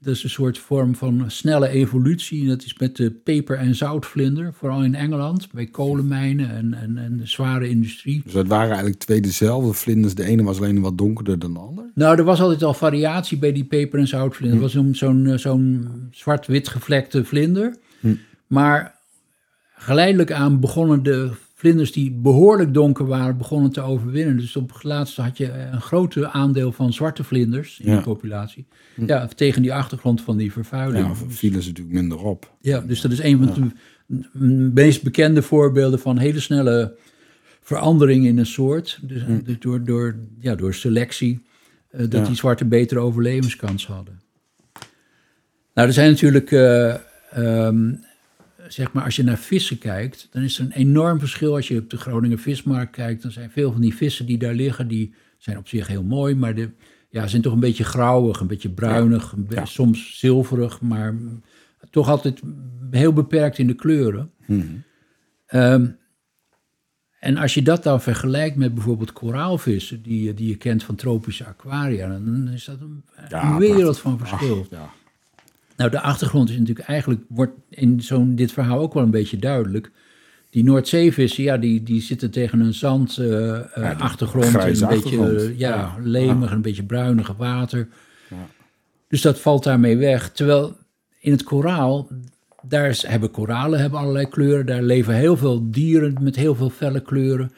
Dat 0.00 0.14
is 0.14 0.24
een 0.24 0.30
soort 0.30 0.58
vorm 0.58 0.94
van 0.94 1.24
snelle 1.26 1.68
evolutie. 1.68 2.46
Dat 2.46 2.64
is 2.64 2.78
met 2.78 2.96
de 2.96 3.10
peper- 3.10 3.56
en 3.56 3.74
zoutvlinder, 3.74 4.52
vooral 4.54 4.84
in 4.84 4.94
Engeland, 4.94 5.52
bij 5.52 5.66
kolenmijnen 5.66 6.50
en, 6.50 6.74
en, 6.74 6.98
en 6.98 7.16
de 7.16 7.26
zware 7.26 7.68
industrie. 7.68 8.22
Dus 8.24 8.32
het 8.32 8.48
waren 8.48 8.68
eigenlijk 8.68 8.98
twee 8.98 9.20
dezelfde 9.20 9.72
vlinders. 9.72 10.14
De 10.14 10.24
ene 10.24 10.42
was 10.42 10.58
alleen 10.58 10.80
wat 10.80 10.98
donkerder 10.98 11.38
dan 11.38 11.52
de 11.52 11.58
ander. 11.58 11.90
Nou, 11.94 12.18
er 12.18 12.24
was 12.24 12.40
altijd 12.40 12.62
al 12.62 12.74
variatie 12.74 13.38
bij 13.38 13.52
die 13.52 13.64
peper- 13.64 13.98
en 13.98 14.08
zoutvlinder. 14.08 14.58
Hm. 14.58 14.64
Er 14.64 14.72
was 14.72 14.72
zo'n 14.72 14.94
zo'n 14.94 15.26
eh, 15.26 15.38
zo'n 15.38 15.88
zwart-wit 16.10 16.68
gevlekte 16.68 17.24
vlinder. 17.24 17.76
Hm. 18.00 18.14
Maar 18.46 18.98
geleidelijk 19.74 20.32
aan 20.32 20.60
begonnen 20.60 21.02
de 21.02 21.30
vlinders 21.58 21.92
die 21.92 22.10
behoorlijk 22.12 22.74
donker 22.74 23.06
waren, 23.06 23.36
begonnen 23.36 23.70
te 23.70 23.80
overwinnen. 23.80 24.36
Dus 24.36 24.56
op 24.56 24.72
het 24.72 24.82
laatste 24.84 25.22
had 25.22 25.36
je 25.36 25.52
een 25.52 25.80
groot 25.80 26.22
aandeel 26.24 26.72
van 26.72 26.92
zwarte 26.92 27.24
vlinders 27.24 27.80
in 27.80 27.90
Ja. 27.90 27.96
de 27.96 28.02
populatie. 28.02 28.66
Hm. 28.94 29.06
Ja, 29.06 29.26
tegen 29.26 29.62
die 29.62 29.72
achtergrond 29.74 30.20
van 30.20 30.36
die 30.36 30.52
vervuiling. 30.52 31.06
Ja, 31.06 31.14
vielen 31.28 31.62
ze 31.62 31.68
natuurlijk 31.68 31.96
minder 31.96 32.18
op. 32.18 32.54
Ja, 32.60 32.80
dus 32.80 33.00
dat 33.00 33.12
is 33.12 33.22
een 33.22 33.38
van 33.38 33.72
de 34.06 34.48
meest 34.74 35.02
bekende 35.02 35.42
voorbeelden 35.42 35.98
van 35.98 36.18
hele 36.18 36.40
snelle 36.40 36.96
verandering 37.60 38.26
in 38.26 38.38
een 38.38 38.46
soort. 38.46 38.98
Dus, 39.02 39.22
Hm. 39.24 39.42
dus 39.44 39.58
door, 39.58 39.84
door, 39.84 40.16
ja, 40.40 40.54
door 40.54 40.74
selectie, 40.74 41.46
eh, 41.90 42.08
dat 42.08 42.26
die 42.26 42.36
zwarte 42.36 42.64
betere 42.64 43.00
overlevingskans 43.00 43.86
hadden. 43.86 44.20
Nou, 45.74 45.88
er 45.88 45.92
zijn 45.94 46.10
natuurlijk, 46.10 46.52
eh, 46.52 46.94
ehm, 47.30 47.92
zeg 48.68 48.92
maar, 48.92 49.04
als 49.04 49.16
je 49.16 49.22
naar 49.22 49.38
vissen 49.38 49.78
kijkt, 49.78 50.28
dan 50.30 50.42
is 50.42 50.58
er 50.58 50.64
een 50.64 50.72
enorm 50.72 51.18
verschil. 51.18 51.54
Als 51.54 51.68
je 51.68 51.78
op 51.78 51.90
de 51.90 51.96
Groningen 51.96 52.38
vismarkt 52.38 52.92
kijkt, 52.92 53.22
dan 53.22 53.30
zijn 53.30 53.50
veel 53.50 53.72
van 53.72 53.80
die 53.80 53.94
vissen 53.94 54.26
die 54.26 54.38
daar 54.38 54.54
liggen, 54.54 54.88
die 54.88 55.14
zijn 55.38 55.58
op 55.58 55.68
zich 55.68 55.86
heel 55.86 56.02
mooi, 56.02 56.34
maar 56.34 56.54
de, 56.54 56.70
ja, 57.10 57.26
zijn 57.26 57.42
toch 57.42 57.52
een 57.52 57.60
beetje 57.60 57.84
grauwig, 57.84 58.40
een 58.40 58.46
beetje 58.46 58.70
bruinig, 58.70 59.34
Ja. 59.48 59.64
soms 59.64 60.18
zilverig, 60.18 60.80
maar 60.80 61.14
toch 61.90 62.08
altijd 62.08 62.40
heel 62.90 63.12
beperkt 63.12 63.58
in 63.58 63.66
de 63.66 63.74
kleuren. 63.74 64.30
Mhm. 64.46 64.62
Ehm, 65.46 65.86
en 67.20 67.36
als 67.36 67.54
je 67.54 67.62
dat 67.62 67.82
dan 67.82 68.00
vergelijkt 68.02 68.56
met 68.56 68.74
bijvoorbeeld 68.74 69.12
koraalvissen, 69.12 70.02
die, 70.02 70.22
je- 70.22 70.34
die 70.34 70.48
je 70.48 70.56
kent 70.56 70.82
van 70.82 70.94
tropische 70.94 71.44
aquaria, 71.44 72.08
dan 72.08 72.48
is 72.48 72.64
dat 72.64 72.80
een, 72.80 73.04
Ja, 73.28 73.50
een 73.50 73.58
wereld 73.58 73.80
prachtig. 74.00 74.00
van 74.02 74.18
verschil. 74.18 74.60
Ach, 74.60 74.70
ja. 74.70 74.90
Nou, 75.78 75.90
de 75.90 76.00
achtergrond 76.00 76.50
is 76.50 76.58
natuurlijk 76.58 76.86
eigenlijk, 76.88 77.20
wordt 77.28 77.52
in 77.70 78.00
zo'n 78.02 78.34
dit 78.34 78.52
verhaal 78.52 78.78
ook 78.78 78.94
wel 78.94 79.02
een 79.02 79.10
beetje 79.10 79.36
duidelijk. 79.38 79.90
Die 80.50 80.64
Noordzeevissen, 80.64 81.42
ja, 81.44 81.56
die, 81.56 81.82
die 81.82 82.00
zitten 82.02 82.30
tegen 82.30 82.60
een 82.60 82.74
zand 82.74 83.16
eh, 83.18 83.54
eh, 83.56 83.62
Ja, 83.76 83.92
achtergrond. 83.92 84.44
En 84.44 84.68
een 84.82 84.88
beetje 84.88 85.36
eh, 85.36 85.58
ja, 85.58 85.68
Ja. 85.76 85.94
lemig, 86.02 86.50
een 86.50 86.62
beetje 86.62 86.82
bruinig 86.82 87.34
water. 87.36 87.88
Ja. 88.30 88.36
Dus 89.08 89.22
dat 89.22 89.40
valt 89.40 89.64
daarmee 89.64 89.96
weg. 89.96 90.30
Terwijl 90.32 90.76
in 91.20 91.32
het 91.32 91.42
koraal, 91.42 92.08
daar 92.62 92.88
is- 92.88 93.06
hebben 93.06 93.30
koralen 93.30 93.80
hebben 93.80 93.98
allerlei 93.98 94.26
kleuren. 94.28 94.66
Daar 94.66 94.82
leven 94.82 95.14
heel 95.14 95.36
veel 95.36 95.70
dieren 95.70 96.16
met 96.20 96.36
heel 96.36 96.54
veel 96.54 96.70
felle 96.70 97.00
kleuren. 97.00 97.52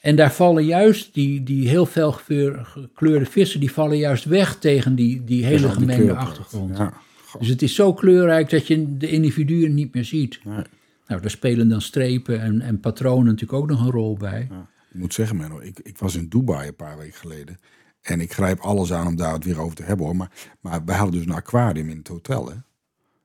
En 0.00 0.16
daar 0.16 0.32
vallen 0.32 0.64
juist 0.64 1.14
die, 1.14 1.42
die 1.42 1.68
heel 1.68 1.86
fel 1.86 2.12
geveur- 2.12 2.60
gekleurde 2.64 3.26
vissen, 3.26 3.60
die 3.60 3.72
vallen 3.72 3.96
juist 3.98 4.24
weg 4.24 4.56
tegen 4.58 4.94
die, 4.94 5.24
die 5.24 5.44
hele 5.44 5.68
gemengde 5.68 6.14
achtergrond. 6.14 6.76
Ja. 6.78 6.92
Dus 7.38 7.48
het 7.48 7.62
is 7.62 7.74
zo 7.74 7.94
kleurrijk 7.94 8.50
dat 8.50 8.66
je 8.66 8.96
de 8.96 9.08
individuen 9.08 9.74
niet 9.74 9.94
meer 9.94 10.04
ziet. 10.04 10.40
nee. 10.44 10.64
Nou, 11.06 11.22
daar 11.22 11.30
spelen 11.30 11.68
dan 11.68 11.80
strepen 11.80 12.40
en, 12.40 12.60
en 12.60 12.80
patronen 12.80 13.24
natuurlijk 13.24 13.52
ook 13.62 13.68
nog 13.68 13.80
een 13.80 13.90
rol 13.90 14.16
bij. 14.16 14.46
Ja. 14.50 14.68
Ik 14.92 15.00
moet 15.00 15.14
zeggen, 15.14 15.36
Menno, 15.36 15.60
ik, 15.60 15.78
ik 15.78 15.98
was 15.98 16.16
in 16.16 16.28
Dubai 16.28 16.68
een 16.68 16.76
paar 16.76 16.98
weken 16.98 17.18
geleden. 17.18 17.58
En 18.00 18.20
ik 18.20 18.32
grijp 18.32 18.60
alles 18.60 18.92
aan 18.92 19.06
om 19.06 19.16
daar 19.16 19.32
het 19.32 19.44
weer 19.44 19.60
over 19.60 19.76
te 19.76 19.82
hebben 19.82 20.06
hoor. 20.06 20.16
Maar, 20.16 20.30
maar 20.60 20.84
wij 20.84 20.96
hadden 20.96 21.14
dus 21.14 21.24
een 21.24 21.34
aquarium 21.34 21.88
in 21.88 21.98
het 21.98 22.08
hotel. 22.08 22.48
Hè? 22.50 22.54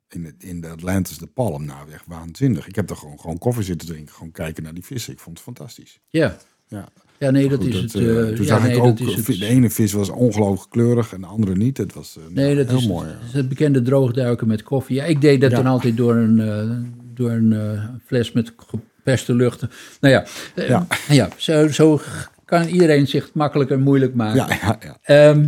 In, 0.09 0.25
het, 0.25 0.43
in 0.43 0.61
de 0.61 0.69
Atlantis 0.69 1.17
de 1.17 1.27
Palm. 1.27 1.65
Nou, 1.65 1.91
echt 1.91 2.05
waanzinnig. 2.07 2.67
Ik 2.67 2.75
heb 2.75 2.89
er 2.89 2.95
gewoon, 2.95 3.19
gewoon 3.19 3.37
koffie 3.37 3.63
zitten 3.63 3.87
drinken. 3.87 4.13
Gewoon 4.13 4.31
kijken 4.31 4.63
naar 4.63 4.73
die 4.73 4.85
vissen. 4.85 5.13
Ik 5.13 5.19
vond 5.19 5.35
het 5.37 5.45
fantastisch. 5.45 5.99
Ja, 6.09 6.37
Ja, 6.67 6.89
ja 7.19 7.31
nee, 7.31 7.49
dat 7.49 7.59
Goed, 7.59 7.73
is 7.73 7.81
het. 7.81 7.95
eh, 7.95 8.19
eh, 8.21 8.27
toen 8.27 8.37
ja, 8.37 8.43
zag 8.43 8.63
nee, 8.63 8.75
ik 8.75 8.83
ook, 8.83 8.99
is 8.99 9.15
het. 9.15 9.25
de 9.25 9.45
ene 9.45 9.69
vis 9.69 9.93
was 9.93 10.09
ongelooflijk 10.09 10.69
kleurig 10.71 11.13
en 11.13 11.21
de 11.21 11.27
andere 11.27 11.55
niet. 11.55 11.77
Het 11.77 11.93
was 11.93 12.17
eh, 12.17 12.23
Nee, 12.35 12.55
dat 12.55 12.67
heel 12.67 12.77
is, 12.77 12.87
mooi. 12.87 13.07
het, 13.07 13.33
het 13.33 13.49
bekende 13.49 13.81
droogduiken 13.81 14.47
met 14.47 14.63
koffie. 14.63 14.95
Ja, 14.95 15.03
ik 15.03 15.21
deed 15.21 15.41
dat 15.41 15.51
Ja. 15.51 15.57
dan 15.57 15.65
altijd 15.65 15.97
door 15.97 16.15
een, 16.15 16.39
eh, 16.39 16.69
door 17.13 17.31
een 17.31 17.79
fles 18.05 18.31
met 18.31 18.53
geperste 18.57 19.33
luchten. 19.35 19.69
Nou 20.01 20.13
ja, 20.13 20.25
Ja. 20.67 20.87
ja. 21.09 21.29
zo, 21.37 21.67
zo 21.67 22.01
kan 22.45 22.67
iedereen 22.67 23.07
zich 23.07 23.29
makkelijk 23.33 23.69
en 23.69 23.81
moeilijk 23.81 24.13
maken. 24.13 24.35
Ja, 24.35 24.47
ja, 24.61 24.79
ja. 24.83 24.97
Ehm, 25.29 25.47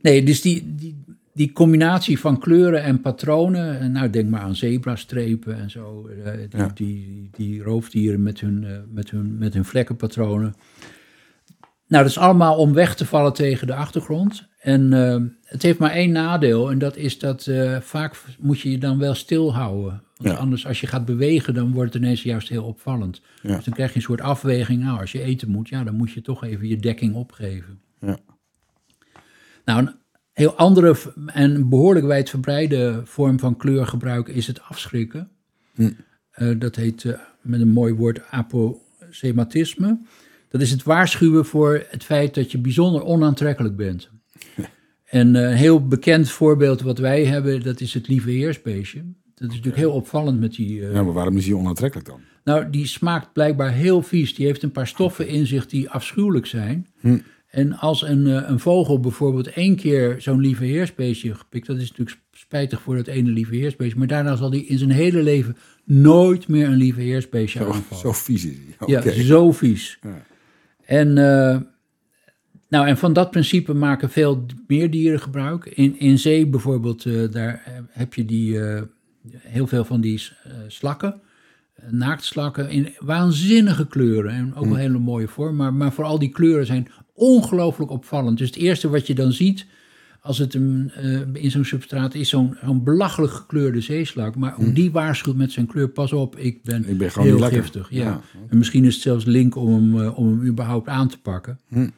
nee, 0.00 0.22
dus 0.22 0.40
die, 0.40 0.74
die, 0.76 1.04
die 1.32 1.52
combinatie 1.52 2.18
van 2.18 2.38
kleuren 2.38 2.82
en 2.82 3.00
patronen. 3.00 3.80
eh, 3.80 3.86
Nou, 3.88 4.10
denk 4.10 4.30
maar 4.30 4.40
aan 4.40 4.56
zebrastrepen 4.56 5.56
en 5.56 5.70
zo. 5.70 6.08
eh, 6.24 6.32
die, 6.50 6.60
Ja. 6.60 6.70
die, 6.74 7.28
die 7.32 7.62
roofdieren 7.62 8.22
met 8.22 8.40
hun, 8.40 8.64
eh, 8.64 8.76
met, 8.88 9.10
hun, 9.10 9.38
met 9.38 9.54
hun 9.54 9.64
vlekkenpatronen. 9.64 10.54
Nou, 11.86 12.02
dat 12.04 12.12
is 12.12 12.18
allemaal 12.18 12.56
om 12.56 12.72
weg 12.72 12.94
te 12.94 13.04
vallen 13.06 13.32
tegen 13.32 13.66
de 13.66 13.74
achtergrond. 13.74 14.48
En 14.58 14.92
het 15.44 15.62
heeft 15.62 15.78
maar 15.78 15.90
één 15.90 16.12
nadeel. 16.12 16.70
En 16.70 16.78
dat 16.78 16.96
is 16.96 17.18
dat 17.18 17.50
vaak 17.80 18.16
moet 18.38 18.60
je 18.60 18.70
je 18.70 18.78
dan 18.78 18.98
wel 18.98 19.14
stilhouden. 19.14 20.02
Want 20.16 20.34
Ja. 20.34 20.40
anders, 20.42 20.66
als 20.66 20.80
je 20.80 20.86
gaat 20.86 21.04
bewegen, 21.04 21.54
dan 21.54 21.72
wordt 21.72 21.92
het 21.94 22.02
ineens 22.02 22.22
juist 22.22 22.48
heel 22.48 22.64
opvallend. 22.64 23.22
Ja. 23.42 23.54
Dus 23.56 23.64
dan 23.64 23.74
krijg 23.74 23.90
je 23.90 23.96
een 23.96 24.02
soort 24.02 24.20
afweging. 24.20 24.82
Nou, 24.82 25.00
als 25.00 25.12
je 25.12 25.22
eten 25.22 25.50
moet, 25.50 25.68
ja, 25.68 25.84
dan 25.84 25.94
moet 25.94 26.10
je 26.12 26.20
toch 26.22 26.44
even 26.44 26.68
je 26.68 26.76
dekking 26.76 27.14
opgeven. 27.14 27.80
Ja. 28.00 28.18
Nou, 29.64 29.88
heel 30.32 30.54
andere 30.54 30.96
en 31.26 31.68
behoorlijk 31.68 32.06
wijdverbreide 32.06 33.00
vorm 33.04 33.38
van 33.38 33.56
kleurgebruik 33.56 34.28
is 34.28 34.46
het 34.46 34.62
afschrikken. 34.62 35.30
Hm. 35.74 35.90
Eh, 36.30 36.58
dat 36.58 36.76
heet 36.76 37.04
eh, 37.04 37.18
met 37.40 37.60
een 37.60 37.68
mooi 37.68 37.94
woord 37.94 38.20
aposematisme. 38.30 39.98
Dat 40.48 40.60
is 40.60 40.70
het 40.70 40.82
waarschuwen 40.82 41.44
voor 41.44 41.86
het 41.88 42.04
feit 42.04 42.34
dat 42.34 42.52
je 42.52 42.58
bijzonder 42.58 43.04
onaantrekkelijk 43.04 43.76
bent. 43.76 44.10
En 45.04 45.36
eh, 45.36 45.42
een 45.42 45.56
heel 45.56 45.86
bekend 45.86 46.30
voorbeeld 46.30 46.80
wat 46.80 46.98
wij 46.98 47.24
hebben, 47.24 47.62
dat 47.62 47.80
is 47.80 47.94
het 47.94 48.08
lieve 48.08 48.30
heersbeestje. 48.30 49.04
Dat 49.34 49.50
is 49.50 49.56
natuurlijk 49.56 49.76
heel 49.76 49.92
opvallend 49.92 50.40
met 50.40 50.54
die... 50.54 50.80
ja, 50.80 51.02
maar 51.02 51.12
waarom 51.12 51.36
is 51.36 51.44
die 51.44 51.56
onaantrekkelijk 51.56 52.08
dan? 52.08 52.20
nou, 52.44 52.70
die 52.70 52.86
smaakt 52.86 53.32
blijkbaar 53.32 53.72
heel 53.72 54.02
vies. 54.02 54.34
Die 54.34 54.46
heeft 54.46 54.62
een 54.62 54.72
paar 54.72 54.86
stoffen 54.86 55.28
in 55.28 55.46
zich 55.46 55.66
die 55.66 55.90
afschuwelijk 55.90 56.46
zijn. 56.46 56.86
Hm. 57.00 57.18
En 57.52 57.78
als 57.78 58.02
een, 58.02 58.26
eh, 58.26 58.48
een 58.48 58.60
vogel 58.60 59.00
bijvoorbeeld 59.00 59.48
één 59.48 59.76
keer 59.76 60.16
zo'n 60.18 60.40
lieve 60.40 60.64
heersbeestje 60.64 61.34
gepikt, 61.34 61.66
dat 61.66 61.76
is 61.76 61.90
natuurlijk 61.90 62.18
spijtig 62.32 62.80
voor 62.80 62.96
dat 62.96 63.06
ene 63.06 63.30
lieve 63.30 63.54
heersbeestje, 63.54 63.98
maar 63.98 64.06
daarna 64.06 64.36
zal 64.36 64.50
hij 64.50 64.60
in 64.60 64.78
zijn 64.78 64.90
hele 64.90 65.22
leven 65.22 65.56
nooit 65.84 66.48
meer 66.48 66.66
een 66.66 66.76
lieve 66.76 67.00
heersbeestje 67.00 67.58
Zo, 67.58 67.70
aanvallen. 67.70 68.02
zo 68.02 68.12
vies 68.12 68.44
is 68.44 68.50
die. 68.50 68.74
Ja, 68.86 69.10
zo 69.10 69.52
vies. 69.52 69.98
Ja. 70.02 70.24
En, 70.84 71.08
eh, 71.18 71.60
nou, 72.68 72.86
en 72.86 72.96
van 72.96 73.12
dat 73.12 73.30
principe 73.30 73.74
maken 73.74 74.10
veel 74.10 74.46
meer 74.66 74.90
dieren 74.90 75.20
gebruik. 75.20 75.66
In, 75.66 75.98
in 75.98 76.18
zee 76.18 76.46
bijvoorbeeld, 76.46 77.04
eh, 77.04 77.30
daar 77.30 77.84
heb 77.88 78.14
je 78.14 78.24
die, 78.24 78.58
heel 79.38 79.66
veel 79.66 79.84
van 79.84 80.00
die 80.00 80.22
slakken, 80.66 81.20
naaktslakken, 81.88 82.70
in 82.70 82.94
waanzinnige 82.98 83.86
kleuren. 83.86 84.32
En 84.32 84.54
ook 84.54 84.64
wel 84.64 84.74
hele 84.74 84.98
mooie 84.98 85.28
vorm, 85.28 85.56
maar, 85.56 85.74
maar 85.74 85.92
vooral 85.92 86.18
die 86.18 86.30
kleuren 86.30 86.66
zijn 86.66 86.88
ongelooflijk 87.12 87.90
opvallend. 87.90 88.38
Dus 88.38 88.46
het 88.46 88.56
eerste 88.56 88.88
wat 88.88 89.06
je 89.06 89.14
dan 89.14 89.32
ziet 89.32 89.66
als 90.22 90.38
het 90.38 90.54
een, 90.54 90.90
eh, 90.94 91.42
in 91.42 91.50
zo'n 91.50 91.64
substraat 91.64 92.14
is, 92.14 92.28
zo'n 92.28 92.56
zo'n 92.64 92.84
belachelijk 92.84 93.32
gekleurde 93.32 93.80
zeeslak. 93.80 94.36
Maar 94.36 94.54
ook 94.58 94.74
die 94.74 94.90
waarschuwt 94.90 95.36
met 95.36 95.52
zijn 95.52 95.66
kleur, 95.66 95.88
pas 95.88 96.12
op, 96.12 96.36
ik 96.36 96.62
ben, 96.62 96.88
Ik 96.88 96.98
ben 96.98 97.10
heel 97.20 97.38
giftig. 97.38 97.86
Ja. 97.90 98.04
Ja. 98.04 98.20
En 98.48 98.58
misschien 98.58 98.84
is 98.84 98.94
het 98.94 99.02
zelfs 99.02 99.24
link 99.24 99.56
om 99.56 99.72
hem, 99.72 100.02
eh, 100.02 100.18
om 100.18 100.28
hem 100.28 100.46
überhaupt 100.46 100.88
aan 100.88 101.08
te 101.08 101.20
pakken. 101.20 101.58
Hm. 101.68 101.88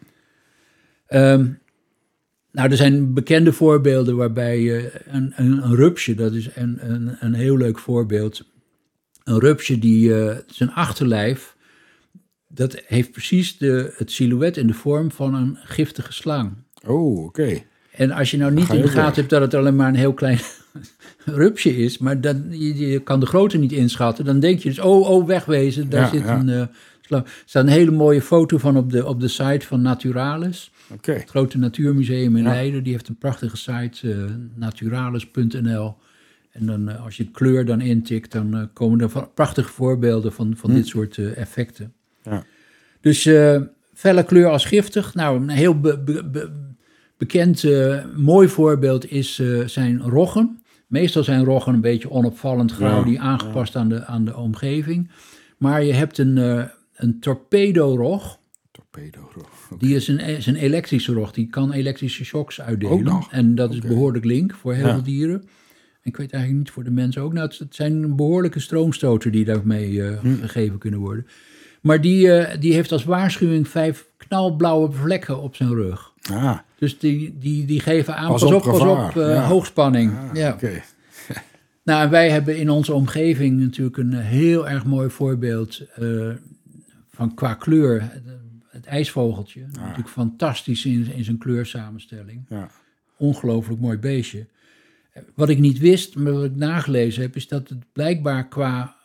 Ehm, 1.06 1.46
nou, 2.52 2.70
er 2.70 2.76
zijn 2.76 3.14
bekende 3.14 3.52
voorbeelden 3.52 4.16
waarbij 4.16 4.90
een, 5.06 5.32
een, 5.36 5.64
een 5.64 5.74
rupsje, 5.74 6.14
dat 6.14 6.32
is 6.32 6.48
een, 6.54 6.92
een, 6.92 7.16
een 7.20 7.34
heel 7.34 7.56
leuk 7.56 7.78
voorbeeld. 7.78 8.44
Een 9.24 9.38
rupsje 9.38 9.78
die 9.78 10.14
eh, 10.14 10.36
zijn 10.46 10.70
achterlijf, 10.70 11.53
dat 12.54 12.82
heeft 12.86 13.10
precies 13.12 13.58
de, 13.58 13.92
het 13.96 14.10
silhouet 14.10 14.56
en 14.56 14.66
de 14.66 14.74
vorm 14.74 15.10
van 15.10 15.34
een 15.34 15.58
giftige 15.62 16.12
slang. 16.12 16.52
Oh, 16.86 17.24
oké. 17.24 17.58
En 17.96 18.10
als 18.10 18.30
je 18.30 18.36
nou 18.36 18.52
niet 18.52 18.66
je 18.66 18.76
in 18.76 18.82
de 18.82 18.88
gaten 18.88 19.04
weg. 19.06 19.14
hebt 19.16 19.30
dat 19.30 19.40
het 19.40 19.54
alleen 19.54 19.76
maar 19.76 19.88
een 19.88 19.94
heel 19.94 20.14
klein 20.14 20.38
rupsje 21.24 21.76
is, 21.76 21.98
maar 21.98 22.20
dan, 22.20 22.44
je, 22.50 22.76
je 22.76 22.98
kan 23.02 23.20
de 23.20 23.26
grootte 23.26 23.58
niet 23.58 23.72
inschatten, 23.72 24.24
dan 24.24 24.40
denk 24.40 24.58
je 24.58 24.68
dus, 24.68 24.78
oh, 24.78 25.08
oh, 25.10 25.26
wegwezen, 25.26 25.90
daar 25.90 26.00
Ja, 26.02 26.08
zit 26.08 26.22
ja. 26.24 26.38
een 26.38 26.48
uh, 26.48 26.62
slang. 27.00 27.24
Er 27.24 27.42
staat 27.44 27.62
een 27.64 27.70
hele 27.70 27.90
mooie 27.90 28.22
foto 28.22 28.58
van 28.58 28.76
op 28.76 28.90
de, 28.92 29.06
op 29.06 29.20
de 29.20 29.28
site 29.28 29.66
van 29.66 29.82
Naturalis, 29.82 30.70
Oké. 30.92 31.12
het 31.12 31.30
grote 31.30 31.58
natuurmuseum 31.58 32.36
in 32.36 32.42
Ja. 32.44 32.48
Leiden. 32.50 32.82
Die 32.82 32.92
heeft 32.92 33.08
een 33.08 33.18
prachtige 33.18 33.56
site, 33.56 34.12
eh, 34.12 34.24
naturalis.nl. 34.54 35.94
En 36.50 36.66
dan, 36.66 36.88
eh, 36.88 37.04
als 37.04 37.16
je 37.16 37.30
kleur 37.30 37.64
dan 37.64 37.80
intikt, 37.80 38.32
dan 38.32 38.54
eh, 38.56 38.62
komen 38.72 39.00
er 39.00 39.10
van- 39.10 39.28
prachtige 39.34 39.68
voorbeelden 39.68 40.32
van, 40.32 40.56
van 40.56 40.70
Hm. 40.70 40.76
dit 40.76 40.86
soort 40.86 41.18
eh, 41.18 41.36
effecten. 41.36 41.92
Ja. 42.24 42.44
Dus 43.00 43.26
eh, 43.26 43.60
felle 43.94 44.24
kleur 44.24 44.48
als 44.48 44.64
giftig. 44.64 45.14
Nou, 45.14 45.40
een 45.42 45.48
heel 45.48 45.80
be- 45.80 45.98
be- 45.98 46.24
be- 46.24 46.50
bekend 47.16 47.64
eh, 47.64 48.04
mooi 48.16 48.48
voorbeeld 48.48 49.10
is, 49.10 49.38
eh, 49.38 49.60
zijn 49.66 50.00
roggen. 50.00 50.58
Meestal 50.86 51.24
zijn 51.24 51.44
roggen 51.44 51.74
een 51.74 51.80
beetje 51.80 52.10
onopvallend 52.10 52.72
grauw, 52.72 52.98
Ja, 52.98 53.04
die 53.04 53.20
aangepast 53.20 53.76
aan, 53.76 53.88
de, 53.88 54.04
aan 54.04 54.24
de 54.24 54.36
omgeving. 54.36 55.10
Maar 55.58 55.84
je 55.84 55.92
hebt 55.92 56.18
een, 56.18 56.38
eh 56.38 56.64
een 56.94 57.20
torpedo-rog. 57.20 58.38
Torpedo. 58.70 59.30
Die 59.78 59.94
is 59.94 60.08
een, 60.08 60.18
is 60.20 60.46
een 60.46 60.56
elektrische 60.56 61.12
rog. 61.12 61.32
Die 61.32 61.46
kan 61.46 61.72
elektrische 61.72 62.24
shocks 62.24 62.60
uitdelen. 62.60 62.94
Ook 62.94 63.02
nog? 63.02 63.32
En 63.32 63.54
dat 63.54 63.72
is 63.72 63.78
behoorlijk 63.78 64.24
link 64.24 64.54
voor 64.54 64.74
heel 64.74 64.86
Ja. 64.86 64.92
veel 64.92 65.02
dieren. 65.02 65.40
En 65.40 66.10
ik 66.10 66.16
weet 66.16 66.32
eigenlijk 66.32 66.64
niet 66.64 66.74
voor 66.74 66.84
de 66.84 66.90
mensen 66.90 67.22
ook. 67.22 67.32
Nou, 67.32 67.46
het, 67.48 67.58
het 67.58 67.74
zijn 67.74 68.16
behoorlijke 68.16 68.60
stroomstoten 68.60 69.32
die 69.32 69.44
daarmee 69.44 70.02
Hm. 70.02 70.34
gegeven 70.40 70.78
kunnen 70.78 71.00
worden. 71.00 71.26
Maar 71.84 72.00
die, 72.00 72.32
eh, 72.32 72.60
die 72.60 72.72
heeft 72.72 72.92
als 72.92 73.04
waarschuwing 73.04 73.68
vijf 73.68 74.06
knalblauwe 74.16 74.92
vlekken 74.92 75.40
op 75.42 75.56
zijn 75.56 75.74
rug. 75.74 76.12
Ah, 76.30 76.58
Dus 76.78 76.98
die, 76.98 77.36
die, 77.38 77.64
die 77.66 77.80
geven 77.80 78.16
aan, 78.16 78.30
Pas 78.30 78.42
pas, 78.42 78.52
op, 78.52 78.62
pas 78.62 78.78
gevaar. 78.80 79.08
op, 79.08 79.16
eh, 79.16 79.28
Ja. 79.34 79.44
hoogspanning. 79.46 80.12
ah, 80.12 80.34
ja. 80.36 80.52
oké. 80.52 80.70
Nou, 81.84 82.02
en 82.04 82.10
wij 82.10 82.30
hebben 82.30 82.56
in 82.56 82.70
onze 82.70 82.92
omgeving 82.94 83.60
natuurlijk 83.60 83.96
een 83.96 84.12
eh, 84.12 84.20
heel 84.24 84.68
erg 84.68 84.84
mooi 84.84 85.10
voorbeeld 85.10 85.82
van 87.10 87.34
qua 87.34 87.54
kleur. 87.54 88.10
Het, 88.68 88.84
ijsvogeltje, 88.86 89.66
natuurlijk 89.80 90.08
fantastisch 90.08 90.84
in, 90.84 91.12
in 91.14 91.24
zijn 91.24 91.38
kleursamenstelling. 91.38 92.44
Ja. 92.48 92.68
Ongelooflijk 93.16 93.80
mooi 93.80 93.98
beestje. 93.98 94.46
Wat 95.34 95.48
ik 95.48 95.58
niet 95.58 95.78
wist, 95.78 96.16
maar 96.16 96.32
wat 96.32 96.44
ik 96.44 96.56
nagelezen 96.56 97.22
heb, 97.22 97.36
is 97.36 97.48
dat 97.48 97.68
het 97.68 97.92
blijkbaar 97.92 98.48
qua 98.48 98.96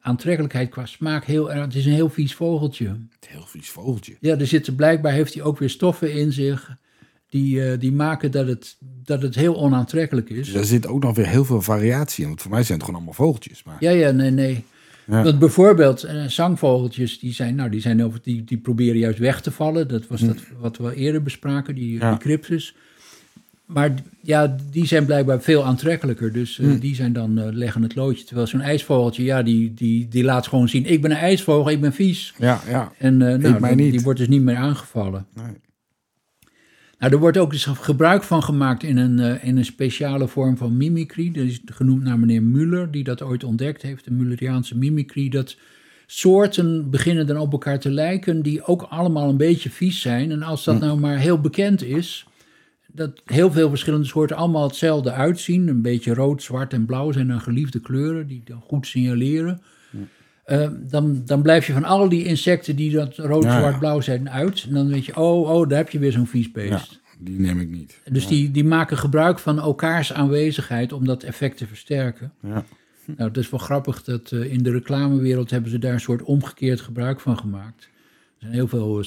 aantrekkelijkheid, 0.00 0.68
qua 0.68 0.86
smaak 0.86 1.24
heel 1.24 1.52
erg. 1.52 1.64
Het 1.64 1.74
is 1.74 1.86
een 1.86 1.92
heel 1.92 2.08
vies 2.08 2.34
vogeltje. 2.34 2.86
Het 2.86 3.28
heel 3.28 3.46
vies 3.46 3.70
vogeltje. 3.70 4.16
Ja, 4.20 4.38
er 4.38 4.46
zitten 4.46 4.74
blijkbaar 4.74 5.12
heeft 5.12 5.34
hij 5.34 5.42
ook 5.42 5.58
weer 5.58 5.70
stoffen 5.70 6.12
in 6.12 6.32
zich. 6.32 6.76
Die, 7.30 7.70
eh, 7.70 7.78
die 7.80 7.92
maken 7.92 8.30
dat 8.30 8.46
het, 8.46 8.76
dat 9.04 9.22
het 9.22 9.34
heel 9.34 9.56
onaantrekkelijk 9.56 10.30
is. 10.30 10.46
Dus 10.46 10.54
er 10.54 10.64
zit 10.64 10.86
ook 10.86 11.02
nog 11.02 11.16
weer 11.16 11.26
heel 11.28 11.44
veel 11.44 11.62
variatie 11.62 12.22
in. 12.22 12.28
Want 12.28 12.42
voor 12.42 12.50
mij 12.50 12.62
zijn 12.62 12.78
het 12.78 12.86
gewoon 12.86 13.00
allemaal 13.00 13.24
vogeltjes. 13.24 13.62
Maar... 13.62 13.76
Ja, 13.80 13.90
ja, 13.90 14.10
nee, 14.10 14.30
nee. 14.30 14.64
Ja. 15.06 15.22
Want 15.22 15.38
bijvoorbeeld 15.38 16.02
eh, 16.02 16.24
zangvogeltjes, 16.24 17.18
die, 17.18 17.32
zijn, 17.32 17.54
nou, 17.54 17.70
die, 17.70 17.80
zijn 17.80 18.04
over, 18.04 18.20
die, 18.22 18.44
die 18.44 18.58
proberen 18.58 18.98
juist 18.98 19.18
weg 19.18 19.40
te 19.40 19.50
vallen. 19.50 19.88
Dat 19.88 20.06
was 20.06 20.20
dat 20.20 20.36
wat 20.58 20.76
we 20.76 20.94
eerder 20.94 21.22
bespraken, 21.22 21.74
die, 21.74 21.98
Hm. 21.98 22.04
Ja. 22.04 22.10
die 22.10 22.18
cryptus. 22.18 22.74
Maar 23.68 23.94
ja, 24.22 24.56
die 24.70 24.86
zijn 24.86 25.04
blijkbaar 25.06 25.42
veel 25.42 25.64
aantrekkelijker. 25.64 26.32
Dus 26.32 26.58
eh, 26.58 26.66
Hm. 26.66 26.78
die 26.78 26.94
zijn 26.94 27.12
dan 27.12 27.38
eh, 27.38 27.48
leggen 27.52 27.82
het 27.82 27.94
loodje. 27.94 28.24
Terwijl 28.24 28.46
zo'n 28.46 28.60
ijsvogeltje, 28.60 29.22
ja, 29.22 29.42
die, 29.42 29.74
die, 29.74 30.08
die 30.08 30.24
laat 30.24 30.46
gewoon 30.46 30.68
zien... 30.68 30.84
ik 30.86 31.02
ben 31.02 31.10
een 31.10 31.16
ijsvogel, 31.16 31.70
ik 31.70 31.80
ben 31.80 31.92
vies. 31.92 32.34
Ja, 32.38 32.60
ja. 32.68 32.92
En 32.98 33.22
eh, 33.22 33.38
nou, 33.60 33.76
die- 33.76 34.00
wordt 34.00 34.18
dus 34.18 34.28
niet 34.28 34.42
meer 34.42 34.56
aangevallen. 34.56 35.26
Nee. 35.34 35.52
Nou, 36.98 37.12
er 37.12 37.18
wordt 37.18 37.36
ook 37.38 37.50
dus 37.50 37.64
gebruik 37.64 38.22
van 38.22 38.42
gemaakt 38.42 38.82
in 38.82 38.96
een, 38.96 39.42
in 39.42 39.56
een 39.56 39.64
speciale 39.64 40.28
vorm 40.28 40.56
van 40.56 40.76
mimicry. 40.76 41.30
Dat 41.32 41.44
is 41.44 41.60
genoemd 41.64 42.02
naar 42.02 42.18
meneer 42.18 42.42
Muller, 42.42 42.90
die 42.90 43.04
dat 43.04 43.22
ooit 43.22 43.44
ontdekt 43.44 43.82
heeft. 43.82 44.04
De 44.04 44.10
Mulleriaanse 44.10 44.76
mimicry. 44.78 45.28
Dat 45.28 45.56
soorten 46.06 46.90
beginnen 46.90 47.26
dan 47.26 47.36
op 47.36 47.52
elkaar 47.52 47.78
te 47.80 47.90
lijken, 47.90 48.42
die 48.42 48.64
ook 48.66 48.82
allemaal 48.82 49.28
een 49.28 49.36
beetje 49.36 49.70
vies 49.70 50.00
zijn. 50.00 50.30
En 50.30 50.42
als 50.42 50.64
dat 50.64 50.80
nou 50.80 51.00
maar 51.00 51.18
heel 51.18 51.40
bekend 51.40 51.82
is, 51.82 52.26
dat 52.92 53.22
heel 53.24 53.52
veel 53.52 53.68
verschillende 53.68 54.06
soorten 54.06 54.36
allemaal 54.36 54.66
hetzelfde 54.66 55.12
uitzien. 55.12 55.68
Een 55.68 55.82
beetje 55.82 56.14
rood, 56.14 56.42
zwart 56.42 56.72
en 56.72 56.86
blauw 56.86 57.12
zijn 57.12 57.28
dan 57.28 57.40
geliefde 57.40 57.80
kleuren, 57.80 58.26
die 58.26 58.42
dan 58.44 58.60
goed 58.60 58.86
signaleren. 58.86 59.62
Eh, 60.44 60.68
dan, 60.80 61.22
dan 61.24 61.42
blijf 61.42 61.66
je 61.66 61.72
van 61.72 61.84
al 61.84 62.08
die 62.08 62.24
insecten 62.24 62.76
die 62.76 62.90
dat 62.90 63.16
rood, 63.16 63.42
Ja, 63.42 63.52
ja. 63.52 63.58
zwart, 63.58 63.78
blauw 63.78 64.00
zijn 64.00 64.30
uit. 64.30 64.64
En 64.68 64.74
dan 64.74 64.88
weet 64.88 65.04
je, 65.04 65.16
oh, 65.16 65.50
oh, 65.50 65.68
daar 65.68 65.78
heb 65.78 65.90
je 65.90 65.98
weer 65.98 66.12
zo'n 66.12 66.26
vies 66.26 66.50
beest. 66.50 66.70
Ja, 66.70 66.98
die 67.18 67.40
neem 67.40 67.60
ik 67.60 67.68
niet. 67.68 68.00
Dus 68.10 68.26
die, 68.26 68.50
die 68.50 68.64
maken 68.64 68.98
gebruik 68.98 69.38
van 69.38 69.60
elkaars 69.60 70.12
aanwezigheid 70.12 70.92
om 70.92 71.04
dat 71.04 71.22
effect 71.22 71.56
te 71.56 71.66
versterken. 71.66 72.32
Ja. 72.42 72.64
Nou, 73.16 73.28
het 73.28 73.36
is 73.36 73.50
wel 73.50 73.60
grappig 73.60 74.04
dat 74.04 74.32
eh, 74.32 74.52
in 74.52 74.62
de 74.62 74.70
reclamewereld 74.70 75.50
hebben 75.50 75.70
ze 75.70 75.78
daar 75.78 75.92
een 75.92 76.00
soort 76.00 76.22
omgekeerd 76.22 76.80
gebruik 76.80 77.20
van 77.20 77.38
gemaakt. 77.38 77.82
Er 77.82 77.88
zijn 78.38 78.52
heel 78.52 78.68
veel 78.68 78.98
eh, 78.98 79.04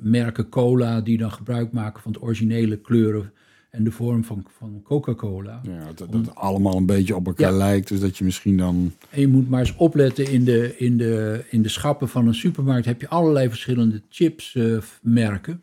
merken 0.00 0.48
cola 0.48 1.00
die 1.00 1.18
dan 1.18 1.32
gebruik 1.32 1.72
maken 1.72 2.02
van 2.02 2.12
de 2.12 2.20
originele 2.22 2.76
kleuren 2.76 3.32
en 3.70 3.84
de 3.84 3.90
vorm 3.90 4.24
van, 4.24 4.44
van 4.58 4.80
Coca-Cola. 4.84 5.60
Ja, 5.62 5.92
dat, 5.94 6.12
dat 6.12 6.34
allemaal 6.34 6.76
een 6.76 6.86
beetje 6.86 7.16
op 7.16 7.26
elkaar 7.26 7.50
Ja. 7.50 7.56
lijkt. 7.56 7.88
Dus 7.88 8.00
dat 8.00 8.18
je 8.18 8.24
misschien 8.24 8.56
dan... 8.56 8.92
En 9.10 9.20
je 9.20 9.28
moet 9.28 9.48
maar 9.48 9.60
eens 9.60 9.74
opletten 9.76 10.30
in 10.30 10.44
de, 10.44 10.74
in 10.76 10.96
de, 10.96 11.44
in 11.50 11.62
de 11.62 11.68
schappen 11.68 12.08
van 12.08 12.26
een 12.26 12.34
supermarkt 12.34 12.86
heb 12.86 13.00
je 13.00 13.08
allerlei 13.08 13.48
verschillende 13.48 14.00
chipsmerken. 14.08 15.62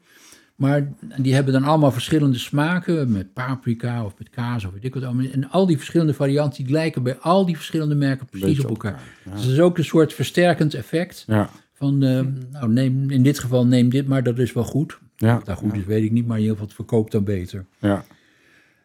maar 0.55 0.93
die 1.17 1.33
hebben 1.33 1.53
dan 1.53 1.63
allemaal 1.63 1.91
verschillende 1.91 2.37
smaken 2.37 3.11
met 3.11 3.33
paprika 3.33 4.05
of 4.05 4.13
met 4.17 4.29
kaas 4.29 4.65
of 4.65 4.73
weet 4.73 4.83
ik 4.83 4.93
wat 4.93 5.03
allemaal. 5.03 5.25
En 5.31 5.49
al 5.49 5.65
die 5.65 5.77
verschillende 5.77 6.13
varianten 6.13 6.63
die 6.63 6.73
lijken 6.73 7.03
bij 7.03 7.17
al 7.17 7.45
die 7.45 7.55
verschillende 7.55 7.95
merken 7.95 8.25
precies 8.25 8.47
Beetje 8.47 8.63
op 8.63 8.69
op 8.69 8.83
elkaar. 8.83 9.01
elkaar, 9.23 9.33
Dus 9.35 9.43
dat 9.43 9.53
is 9.53 9.59
ook 9.59 9.77
een 9.77 9.83
soort 9.85 10.13
versterkend 10.13 10.73
effect 10.73 11.23
Ja, 11.27 11.49
van, 11.81 12.03
eh, 12.03 12.25
nou 12.51 12.69
neem, 12.71 13.09
in 13.09 13.23
dit 13.23 13.39
geval 13.39 13.65
neem 13.65 13.89
dit 13.89 14.07
maar, 14.07 14.23
dat 14.23 14.39
is 14.39 14.53
wel 14.53 14.63
goed. 14.63 14.99
ja, 15.17 15.37
Of 15.37 15.43
dat 15.43 15.57
goed 15.57 15.73
is, 15.75 15.85
weet 15.85 16.03
ik 16.03 16.11
niet, 16.11 16.25
maar 16.27 16.37
in 16.37 16.41
ieder 16.43 16.57
geval 16.57 16.67
het 16.67 16.75
verkoopt 16.85 17.11
dan 17.11 17.23
beter. 17.23 17.65
ja. 17.79 18.05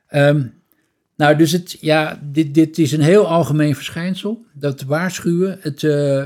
Ehm, 0.07 0.47
nou, 1.17 1.37
dus 1.37 1.53
het, 1.53 1.77
ja, 1.81 2.21
dit, 2.33 2.55
dit 2.55 2.79
is 2.79 2.93
een 2.93 3.01
heel 3.01 3.27
algemeen 3.27 3.75
verschijnsel. 3.75 4.45
Dat 4.53 4.83
waarschuwen, 4.83 5.59
het, 5.61 5.83
eh, 5.83 6.25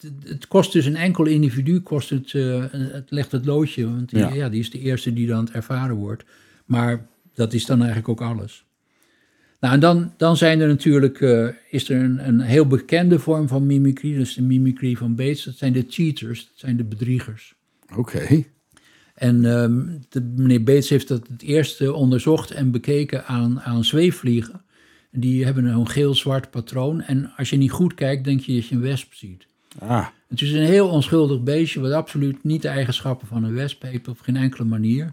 het, 0.00 0.12
het 0.24 0.48
kost 0.48 0.72
dus 0.72 0.86
een 0.86 0.96
enkel 0.96 1.24
individu, 1.26 1.80
kost 1.80 2.10
het, 2.10 2.34
eh, 2.34 2.64
het 2.72 3.10
legt 3.10 3.32
het 3.32 3.44
loodje. 3.46 3.84
Want 3.90 4.08
die, 4.10 4.18
Ja. 4.18 4.32
ja. 4.34 4.48
die 4.48 4.60
is 4.60 4.70
de 4.70 4.78
eerste 4.78 5.12
die 5.12 5.26
dan 5.26 5.44
het 5.44 5.50
ervaren 5.54 5.96
wordt. 5.96 6.24
Maar 6.64 7.06
dat 7.34 7.52
is 7.52 7.66
dan 7.66 7.78
eigenlijk 7.78 8.08
ook 8.08 8.20
alles. 8.20 8.64
Nou, 9.60 9.74
en 9.74 9.80
dan, 9.80 10.12
dan 10.16 10.36
zijn 10.36 10.60
er 10.60 10.68
natuurlijk, 10.68 11.20
eh, 11.20 11.48
is 11.70 11.88
er 11.88 12.02
een, 12.02 12.28
een 12.28 12.40
heel 12.40 12.66
bekende 12.66 13.18
vorm 13.18 13.48
van 13.48 13.66
mimicry. 13.66 14.12
Dat 14.12 14.26
is 14.26 14.34
de 14.34 14.42
mimicry 14.42 14.94
van 14.94 15.14
Bates. 15.14 15.44
Dat 15.44 15.56
zijn 15.56 15.72
de 15.72 15.84
cheaters, 15.88 16.46
dat 16.46 16.58
zijn 16.58 16.76
de 16.76 16.84
bedriegers. 16.84 17.54
Oké. 17.96 18.44
En 19.14 19.44
ehm, 19.44 19.86
de, 20.08 20.20
meneer 20.36 20.62
Bates 20.62 20.88
heeft 20.88 21.08
dat 21.08 21.28
het 21.28 21.42
eerste 21.42 21.92
onderzocht 21.92 22.50
en 22.50 22.70
bekeken 22.70 23.26
aan, 23.26 23.60
aan 23.60 23.84
zweefvliegen. 23.84 24.62
En 25.10 25.20
die 25.20 25.44
hebben 25.44 25.64
een 25.64 25.88
geel-zwart 25.88 26.50
patroon. 26.50 27.00
En 27.00 27.32
als 27.36 27.50
je 27.50 27.56
niet 27.56 27.70
goed 27.70 27.94
kijkt, 27.94 28.24
denk 28.24 28.40
je 28.40 28.54
dat 28.54 28.66
je 28.66 28.74
een 28.74 28.80
wesp 28.80 29.14
ziet. 29.14 29.46
Ah, 29.78 30.06
Het 30.28 30.42
is 30.42 30.52
een 30.52 30.62
heel 30.64 30.88
onschuldig 30.88 31.42
beestje, 31.42 31.80
wat 31.80 31.92
absoluut 31.92 32.44
niet 32.44 32.62
de 32.62 32.68
eigenschappen 32.68 33.26
van 33.26 33.44
een 33.44 33.54
wesp 33.54 33.82
heeft 33.82 34.08
op 34.08 34.20
geen 34.20 34.36
enkele 34.36 34.64
manier. 34.64 35.12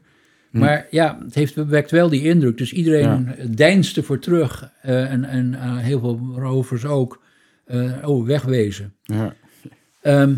Maar 0.59 0.87
ja, 0.91 1.19
het 1.23 1.35
heeft, 1.35 1.55
wekt 1.55 1.91
wel 1.91 2.09
die 2.09 2.21
indruk. 2.21 2.57
Dus 2.57 2.73
iedereen 2.73 3.29
deinst 3.55 3.97
ervoor 3.97 4.19
terug. 4.19 4.71
eh, 4.81 5.11
en 5.11 5.23
en 5.23 5.53
eh, 5.53 5.77
heel 5.77 5.99
veel 5.99 6.33
rovers 6.35 6.85
ook. 6.85 7.23
eh, 7.65 7.91
oh, 8.03 8.25
wegwezen. 8.25 8.93
ja. 9.03 9.33
Ehm, 10.01 10.33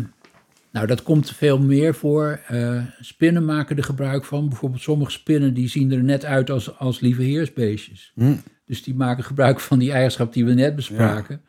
nou, 0.72 0.86
dat 0.86 1.02
komt 1.02 1.30
veel 1.30 1.58
meer 1.58 1.94
voor. 1.94 2.40
Spinnen 3.00 3.44
maken 3.44 3.76
er 3.76 3.84
gebruik 3.84 4.24
van. 4.24 4.48
Bijvoorbeeld 4.48 4.82
sommige 4.82 5.10
spinnen 5.10 5.54
die 5.54 5.68
zien 5.68 5.92
er 5.92 6.02
net 6.04 6.24
uit 6.24 6.50
als, 6.50 6.78
als 6.78 7.00
lieve 7.00 7.22
heersbeestjes. 7.22 8.12
Hm. 8.14 8.34
Dus 8.66 8.82
die 8.82 8.94
maken 8.94 9.24
gebruik 9.24 9.60
van 9.60 9.78
die 9.78 9.92
eigenschap 9.92 10.32
die 10.32 10.44
we 10.44 10.54
net 10.54 10.76
bespraken. 10.76 11.40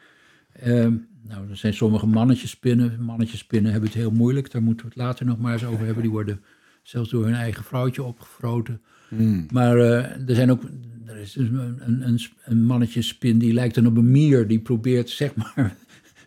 Ehm, 0.54 0.94
nou, 1.28 1.50
er 1.50 1.58
zijn 1.58 1.74
sommige 1.74 2.08
mannetjespinnen. 2.08 2.98
Mannetjespinnen 3.04 3.72
hebben 3.72 3.90
het 3.90 4.00
heel 4.00 4.12
moeilijk. 4.12 4.52
Daar 4.52 4.62
moeten 4.64 4.86
we 4.86 4.92
het 4.96 5.02
later 5.02 5.26
nog 5.26 5.38
maar 5.40 5.54
eens 5.54 5.66
over 5.66 5.86
hebben. 5.86 6.04
Die 6.04 6.12
worden 6.12 6.42
zelfs 6.84 7.10
door 7.10 7.26
hun 7.26 7.34
eigen 7.34 7.64
vrouwtje 7.64 8.04
opgefroten. 8.04 8.82
Hm. 9.10 9.44
Maar 9.52 9.78
eh, 9.78 10.30
er 10.30 10.36
zijn 10.36 10.52
ook... 10.52 10.64
Er 11.06 11.18
is 11.18 11.34
dus 11.34 11.48
een, 11.48 11.80
een, 11.80 12.20
een, 12.44 12.64
mannetjespin 12.64 13.38
die 13.38 13.54
lijkt 13.54 13.76
dan 13.76 13.88
op 13.88 13.98
een 13.98 14.12
mier. 14.12 14.48
Die 14.48 14.60
probeert, 14.60 15.10
zeg 15.10 15.36
maar, 15.36 15.76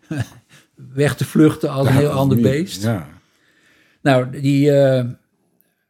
weg 0.75 1.17
te 1.17 1.25
vluchten 1.25 1.71
als 1.71 1.89
een 1.89 1.95
heel 1.95 2.11
ander 2.11 2.41
beest. 2.41 2.83
Ja. 2.83 3.09
Nou, 4.01 4.41
die 4.41 4.71
eh, 4.71 5.05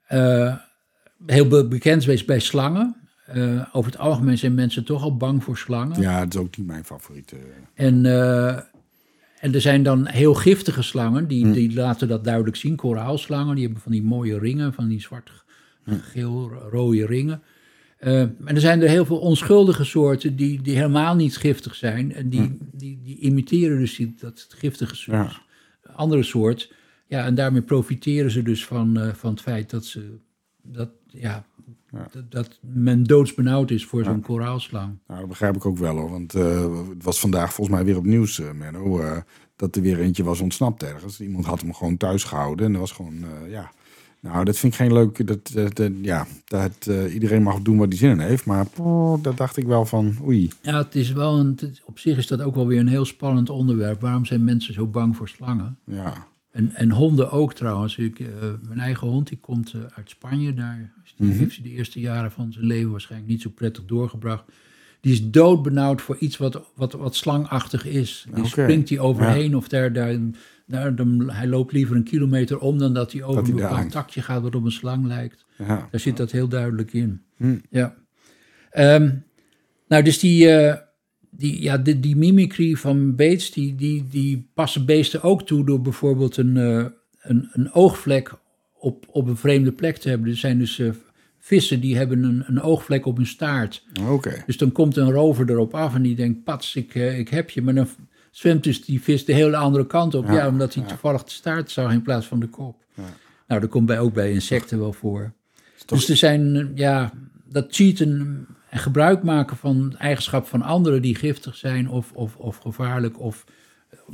eh, 0.07 0.57
heel 1.27 1.49
be- 1.49 1.69
bekend 1.69 2.09
is 2.09 2.25
bij 2.25 2.39
slangen. 2.39 2.97
Over 3.73 3.91
het 3.91 4.01
algemeen 4.01 4.39
zijn 4.39 4.55
mensen 4.55 4.85
toch 4.85 5.03
al 5.03 5.17
bang 5.17 5.45
voor 5.45 5.59
slangen. 5.59 6.01
ja, 6.01 6.21
het 6.21 6.35
is 6.35 6.41
ook 6.41 6.57
niet 6.57 6.67
mijn 6.67 6.85
favoriete. 6.85 7.37
En, 7.75 8.05
en 9.43 9.55
er 9.55 9.61
zijn 9.61 9.83
dan 9.83 10.07
heel 10.07 10.35
giftige 10.35 10.83
slangen, 10.83 11.29
die, 11.29 11.51
die 11.51 11.75
laten 11.75 12.09
dat 12.09 12.25
duidelijk 12.25 12.57
zien. 12.57 12.77
Koraalslangen, 12.77 13.55
die 13.55 13.65
hebben 13.65 13.83
van 13.83 13.93
die 13.93 14.03
mooie 14.03 14.39
ringen, 14.39 14.73
van 14.73 14.89
die 14.89 15.01
zwart, 15.01 15.31
geel, 15.87 16.51
rode 16.71 17.07
ringen. 17.07 17.43
Eh, 17.99 18.21
en 18.21 18.35
er 18.45 18.61
zijn 18.61 18.83
er 18.83 18.89
heel 18.89 19.05
veel 19.05 19.19
onschuldige 19.19 19.85
soorten 19.85 20.37
die, 20.37 20.63
die 20.63 20.77
helemaal 20.77 21.15
niet 21.15 21.37
giftig 21.37 21.75
zijn. 21.75 22.15
En 22.15 22.29
die, 22.29 22.59
die, 22.73 23.01
die 23.03 23.19
imiteren 23.19 23.79
dus 23.79 23.97
die, 23.97 24.15
dat 24.19 24.47
giftige 24.49 24.97
soort, 24.97 25.17
Ja. 25.17 25.93
andere 25.95 26.23
soort. 26.23 26.73
Ja, 27.07 27.25
en 27.25 27.35
daarmee 27.35 27.63
profiteren 27.63 28.31
ze 28.31 28.43
dus 28.43 28.65
van, 28.65 29.01
eh, 29.01 29.15
van 29.15 29.31
het 29.31 29.41
feit 29.41 29.71
dat, 29.71 29.85
ze, 29.85 30.17
dat, 30.63 30.91
ja, 31.07 31.47
Ja. 31.91 32.07
Dat, 32.13 32.31
dat 32.31 32.59
men 32.61 33.03
doodsbenauwd 33.05 33.71
is 33.71 33.87
voor 33.87 34.05
zo'n 34.05 34.21
koraalslang. 34.21 34.99
Nou, 35.07 35.21
dat 35.21 35.29
begrijp 35.29 35.57
ik 35.57 35.67
ook 35.67 35.79
wel 35.79 35.97
hoor. 35.97 36.11
Want 36.11 36.35
eh, 36.35 36.77
het 36.89 37.03
was 37.05 37.21
vandaag 37.21 37.53
volgens 37.55 37.77
mij 37.77 37.85
weer 37.85 37.97
op 37.97 38.05
nieuws, 38.05 38.41
eh, 38.41 38.51
Menno. 38.53 38.99
eh, 39.01 39.17
dat 39.57 39.77
er 39.77 39.83
weer 39.83 39.99
eentje 40.01 40.25
was 40.25 40.41
ontsnapt 40.41 40.83
ergens. 40.83 41.21
Iemand 41.21 41.45
had 41.45 41.61
hem 41.61 41.75
gewoon 41.75 41.97
thuis 41.97 42.25
gehouden. 42.25 42.67
En 42.67 42.73
dat 42.73 42.81
was 42.81 42.93
gewoon, 42.93 43.25
ja. 43.49 43.71
Nou, 44.21 44.45
dat 44.45 44.57
vind 44.59 44.73
ik 44.73 44.79
geen 44.79 44.93
leuk. 44.93 45.27
Dat, 45.27 45.51
dat, 45.55 45.77
dat- 45.77 45.93
ja, 46.03 46.27
dat 46.45 46.91
iedereen 47.13 47.43
mag 47.43 47.61
doen 47.63 47.77
wat 47.79 47.89
hij 47.89 47.97
zin 47.97 48.11
in 48.11 48.19
heeft. 48.21 48.45
Maar 48.47 48.67
poh, 48.67 49.23
dat 49.23 49.37
dacht 49.37 49.57
ik 49.57 49.67
wel 49.67 49.85
van, 49.85 50.15
oei. 50.25 50.51
Ja, 50.63 50.79
het 50.79 50.95
is 50.95 51.13
wel 51.13 51.39
een, 51.39 51.59
op 51.85 51.99
zich 51.99 52.17
is 52.19 52.27
dat 52.27 52.41
ook 52.43 52.55
wel 52.55 52.67
weer 52.67 52.81
een 52.81 52.89
heel 52.89 53.05
spannend 53.05 53.51
onderwerp. 53.51 54.01
Waarom 54.01 54.25
zijn 54.25 54.45
mensen 54.45 54.75
zo 54.75 54.87
bang 54.87 55.17
voor 55.17 55.29
slangen? 55.29 55.79
Ja, 55.85 56.27
En, 56.53 56.73
en 56.75 56.91
honden 56.91 57.31
ook 57.31 57.55
trouwens. 57.55 57.97
Ik, 57.97 58.21
eh, 58.21 58.27
mijn 58.69 58.81
eigen 58.81 59.09
hond 59.09 59.29
die 59.29 59.39
komt 59.39 59.73
eh, 59.73 59.81
uit 59.95 60.11
Spanje. 60.11 60.55
Daar 60.55 60.93
die, 61.17 61.33
heeft 61.33 61.55
hij 61.55 61.65
de 61.65 61.71
eerste 61.71 62.01
jaren 62.01 62.33
van 62.33 62.53
zijn 62.53 62.67
leven 62.67 62.91
waarschijnlijk 62.91 63.31
niet 63.31 63.43
zo 63.43 63.51
prettig 63.51 63.85
doorgebracht. 63.85 64.45
Die 65.01 65.13
is 65.13 65.31
doodbenauwd 65.31 66.01
voor 66.01 66.17
iets 66.17 66.37
wat, 66.37 66.63
wat, 66.75 66.93
wat 66.93 67.15
slangachtig 67.15 67.87
is. 67.87 68.27
Die 68.35 68.47
springt 68.47 68.89
hij 68.89 68.99
overheen 68.99 69.57
of 69.57 69.69
daar, 69.69 69.93
daar, 69.93 70.19
hij 71.27 71.47
loopt 71.47 71.73
liever 71.73 71.97
een 71.97 72.05
kilometer 72.05 72.59
om 72.59 72.79
dan 72.79 72.95
dat 72.95 73.13
hij 73.13 73.23
over 73.23 73.43
Dat 73.43 73.49
een 73.49 73.57
bepaald 73.57 73.91
takje 73.91 74.23
gaat 74.23 74.43
wat 74.43 74.55
op 74.55 74.65
een 74.65 74.73
slang 74.73 75.07
lijkt. 75.07 75.45
ja. 75.59 75.89
Daar 75.91 76.01
zit 76.01 76.17
dat 76.17 76.31
heel 76.31 76.49
duidelijk 76.49 76.93
in. 76.93 77.23
Hm. 77.37 77.59
Ja. 77.71 77.95
Ehm, 78.71 79.11
nou, 79.89 80.03
dus 80.03 80.19
die, 80.19 80.49
eh, 80.49 80.79
die, 81.37 81.63
ja, 81.63 81.79
die, 81.79 82.01
die 82.01 82.17
mimicry 82.17 82.75
van 82.75 83.15
Bates, 83.15 83.51
die, 83.51 83.75
die, 83.75 84.07
die 84.09 84.49
passen 84.55 84.87
beesten 84.87 85.23
ook 85.23 85.47
toe 85.47 85.65
door 85.65 85.81
bijvoorbeeld 85.81 86.37
een, 86.37 86.57
eh, 86.57 86.85
een, 87.21 87.49
een 87.53 87.73
oogvlek 87.73 88.33
op, 88.73 89.07
op 89.09 89.27
een 89.27 89.37
vreemde 89.37 89.73
plek 89.73 89.97
te 89.97 90.09
hebben. 90.09 90.31
Er 90.31 90.37
zijn 90.37 90.59
dus 90.59 90.79
eh, 90.79 90.91
vissen 91.39 91.81
die 91.81 91.97
hebben 91.97 92.23
een, 92.23 92.45
een 92.47 92.61
oogvlek 92.61 93.07
op 93.07 93.17
hun 93.17 93.27
staart. 93.27 93.85
Oké. 94.09 94.43
Dus 94.47 94.57
dan 94.57 94.73
komt 94.73 94.97
een 94.97 95.11
rover 95.11 95.51
erop 95.51 95.75
af 95.75 95.95
en 95.95 96.03
die 96.03 96.15
denkt, 96.15 96.45
pats, 96.45 96.77
ik, 96.77 96.95
eh, 96.95 97.19
ik 97.19 97.29
heb 97.29 97.51
je. 97.51 97.63
Maar 97.63 97.75
dan 97.75 97.89
zwemt 98.31 98.65
dus 98.65 98.85
die 98.85 99.03
vis 99.03 99.25
de 99.25 99.33
hele 99.33 99.57
andere 99.57 99.87
kant 99.87 100.15
op. 100.15 100.27
Ja, 100.27 100.49
omdat 100.49 100.75
hij 100.75 100.85
toevallig 100.85 101.25
de 101.25 101.31
staart 101.31 101.71
zag 101.71 101.93
in 101.93 102.03
plaats 102.03 102.27
van 102.27 102.41
de 102.41 102.49
kop. 102.49 102.85
Nou, 103.47 103.61
dat 103.61 103.71
komt 103.71 103.87
bij, 103.87 104.01
ook 104.01 104.15
bij 104.15 104.33
insecten 104.33 104.79
wel 104.79 104.93
voor. 104.93 105.33
Dus 105.87 106.09
er 106.09 106.17
zijn, 106.17 106.73
ja, 106.75 107.13
dat 107.49 107.67
cheaten 107.69 108.47
en 108.73 108.79
gebruik 108.79 109.23
maken 109.23 109.57
van 109.57 109.95
eigenschap 109.99 110.47
van 110.47 110.63
anderen 110.63 111.03
die 111.03 111.15
giftig 111.15 111.57
zijn 111.57 111.89
of, 111.89 112.13
of, 112.13 112.37
of 112.37 112.57
gevaarlijk 112.57 113.21
of 113.21 113.45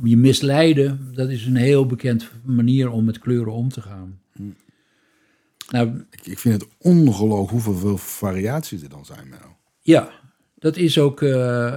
je 0.03 0.17
misleiden, 0.17 1.11
dat 1.13 1.29
is 1.29 1.45
een 1.45 1.55
heel 1.55 1.85
bekend 1.85 2.29
manier 2.43 2.89
om 2.89 3.05
met 3.05 3.19
kleuren 3.19 3.53
om 3.53 3.69
te 3.69 3.81
gaan. 3.81 4.19
Nou, 5.69 6.05
Ik, 6.11 6.27
ik 6.27 6.39
vind 6.39 6.61
het 6.61 6.71
ongelooflijk 6.77 7.63
hoeveel 7.63 7.97
variaties 7.97 8.81
er 8.81 8.89
dan 8.89 9.05
zijn, 9.05 9.29
Menno. 9.29 9.55
Ja, 9.81 10.09
dat 10.55 10.77
is 10.77 10.97
ook. 10.97 11.21
eh, 11.21 11.75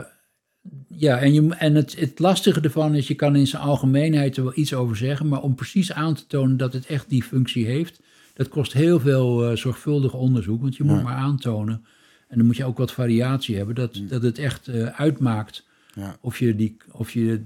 ja, 0.89 1.19
en, 1.19 1.35
je, 1.35 1.55
en 1.55 1.75
het, 1.75 1.97
het 1.99 2.19
lastige 2.19 2.61
ervan 2.61 2.95
is, 2.95 3.09
je 3.09 3.15
kan 3.15 3.37
in 3.37 3.47
zijn 3.47 3.63
algemeenheid 3.63 4.37
er 4.37 4.43
wel 4.45 4.53
iets 4.59 4.75
over 4.75 4.97
zeggen, 4.97 5.29
maar 5.29 5.43
om 5.43 5.55
precies 5.55 5.93
aan 5.93 6.15
te 6.15 6.27
tonen 6.27 6.57
dat 6.57 6.73
het 6.73 6.87
echt 6.87 7.09
die 7.09 7.23
functie 7.23 7.67
heeft, 7.67 8.01
dat 8.35 8.49
kost 8.49 8.73
heel 8.73 9.01
veel 9.01 9.51
eh, 9.51 9.57
zorgvuldig 9.57 10.15
onderzoek, 10.15 10.61
want 10.61 10.77
je 10.77 10.85
moet 10.85 11.03
maar 11.03 11.17
aantonen. 11.17 11.85
En 12.33 12.39
dan 12.39 12.47
moet 12.47 12.57
je 12.57 12.65
ook 12.65 12.79
wat 12.79 12.93
variatie 12.93 13.57
hebben, 13.57 13.75
dat, 13.75 14.01
dat 14.09 14.23
het 14.23 14.39
echt 14.39 14.69
eh, 14.69 14.87
uitmaakt 15.01 15.67
Ja. 15.95 16.17
of, 16.21 16.39
je 16.39 16.57
die, 16.57 16.77
of 16.91 17.11
je 17.11 17.41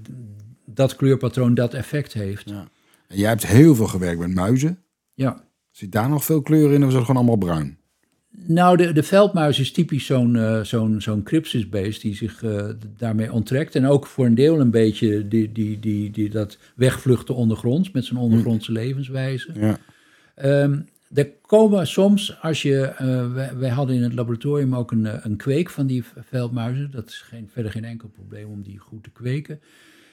dat 0.65 0.95
kleurpatroon 0.95 1.53
dat 1.53 1.73
effect 1.73 2.13
heeft. 2.13 2.49
Ja. 2.49 2.67
En 3.07 3.17
jij 3.17 3.29
hebt 3.29 3.47
heel 3.47 3.75
veel 3.75 3.87
gewerkt 3.87 4.19
met 4.19 4.33
muizen. 4.33 4.79
ja. 5.13 5.45
Zit 5.71 5.91
daar 5.91 6.09
nog 6.09 6.25
veel 6.25 6.41
kleur 6.41 6.71
in 6.73 6.81
of 6.83 6.87
is 6.89 6.93
het 6.95 7.03
gewoon 7.05 7.15
allemaal 7.27 7.47
bruin? 7.47 7.77
Nou, 8.45 8.77
de, 8.77 8.91
de 8.91 9.03
veldmuis 9.03 9.59
is 9.59 9.71
typisch 9.71 10.05
zo'n 10.05 10.35
eh, 10.35 10.61
zo'n 10.63 11.01
zo'n 11.01 11.23
crypsisbeest 11.23 12.01
die 12.01 12.15
zich 12.15 12.43
eh, 12.43 12.69
daarmee 12.97 13.31
onttrekt. 13.31 13.75
En 13.75 13.85
ook 13.85 14.07
voor 14.07 14.25
een 14.25 14.35
deel 14.35 14.59
een 14.59 14.71
beetje 14.71 15.27
die, 15.27 15.51
die, 15.51 15.79
die, 15.79 16.11
die 16.11 16.29
dat 16.29 16.57
wegvluchten 16.75 17.35
ondergronds 17.35 17.91
met 17.91 18.05
zijn 18.05 18.19
ondergrondse 18.19 18.71
levenswijze. 18.71 19.51
Ja. 19.59 19.77
Ehm, 20.35 20.79
er 21.13 21.29
komen 21.41 21.87
soms, 21.87 22.41
als 22.41 22.61
je, 22.61 22.81
eh, 22.81 23.33
wij, 23.33 23.55
wij 23.57 23.69
hadden 23.69 23.95
in 23.95 24.03
het 24.03 24.13
laboratorium 24.13 24.75
ook 24.75 24.91
een, 24.91 25.05
eh, 25.05 25.13
een 25.21 25.35
kweek 25.37 25.69
van 25.69 25.87
die 25.87 26.03
veldmuizen. 26.29 26.91
Dat 26.91 27.07
is 27.09 27.21
geen, 27.21 27.49
verder 27.51 27.71
geen 27.71 27.85
enkel 27.85 28.07
probleem 28.09 28.47
om 28.49 28.61
die 28.61 28.77
goed 28.77 29.03
te 29.03 29.09
kweken. 29.09 29.59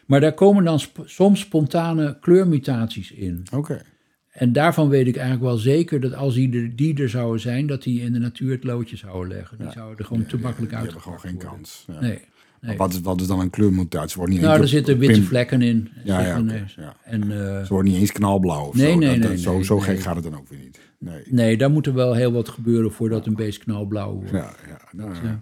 Maar 0.07 0.20
daar 0.20 0.35
komen 0.35 0.64
dan 0.64 0.80
sp- 0.80 1.02
soms 1.04 1.40
spontane 1.40 2.18
kleurmutaties 2.20 3.12
in. 3.12 3.42
Oké. 3.52 3.83
En 4.30 4.52
daarvan 4.52 4.88
weet 4.88 5.07
ik 5.07 5.16
eigenlijk 5.16 5.46
wel 5.46 5.57
zeker 5.57 6.00
dat 6.00 6.14
als 6.14 6.35
die 6.35 6.52
er, 6.62 6.76
die 6.76 7.02
er 7.02 7.09
zouden 7.09 7.40
zijn, 7.40 7.66
dat 7.66 7.83
die 7.83 8.00
in 8.00 8.12
de 8.12 8.18
natuur 8.18 8.50
het 8.52 8.64
loodje 8.64 8.96
zouden 8.96 9.37
leggen. 9.37 9.59
Die 9.59 9.70
zouden 9.70 9.98
er 9.98 10.04
gewoon 10.04 10.26
te 10.26 10.38
makkelijk 10.38 10.70
Die 10.70 10.78
uit. 10.80 10.87
hebben 10.87 11.02
gewoon 11.02 11.20
geen 11.20 11.37
kans. 11.37 11.85
Ja. 11.87 12.00
Nee. 12.00 12.20
Nee. 12.66 12.77
Wat, 12.77 12.92
is, 12.92 13.00
wat 13.00 13.20
is 13.20 13.27
dan 13.27 13.40
een 13.40 13.50
kleurmutatie? 13.50 14.16
Wordt 14.16 14.33
niet 14.33 14.40
Nou, 14.40 14.61
er 14.61 14.68
zitten 14.68 14.98
witte 14.98 15.14
pin- 15.18 15.24
vlekken 15.29 15.62
in. 15.62 15.88
Ja, 16.05 16.38
nee. 16.38 16.62
ja. 16.77 16.96
En 17.05 17.22
eh, 17.22 17.62
Ze 17.62 17.66
wordt 17.68 17.88
niet 17.88 17.98
eens 18.00 18.12
knalblauw 18.12 18.64
of 18.66 18.74
Nee, 18.74 18.92
zo. 18.92 18.98
nee, 18.98 19.09
Dat- 19.09 19.18
dat- 19.20 19.29
nee, 19.31 19.38
zo 19.38 19.62
zo 19.62 19.79
gek 19.79 20.00
gaat 20.00 20.14
het 20.14 20.24
dan 20.24 20.37
ook 20.37 20.48
weer 20.48 20.59
niet. 20.59 20.79
Nee. 20.98 21.22
nee, 21.31 21.57
daar 21.57 21.70
moet 21.70 21.87
er 21.87 21.94
wel 21.94 22.14
heel 22.14 22.33
wat 22.33 22.48
gebeuren 22.48 22.92
voordat 22.92 23.27
een 23.27 23.35
beest 23.35 23.59
knalblauw 23.59 24.12
wordt. 24.12 24.31
Ja, 24.31 24.50
ja, 24.68 24.79
nou, 24.92 25.11
ja, 25.22 25.40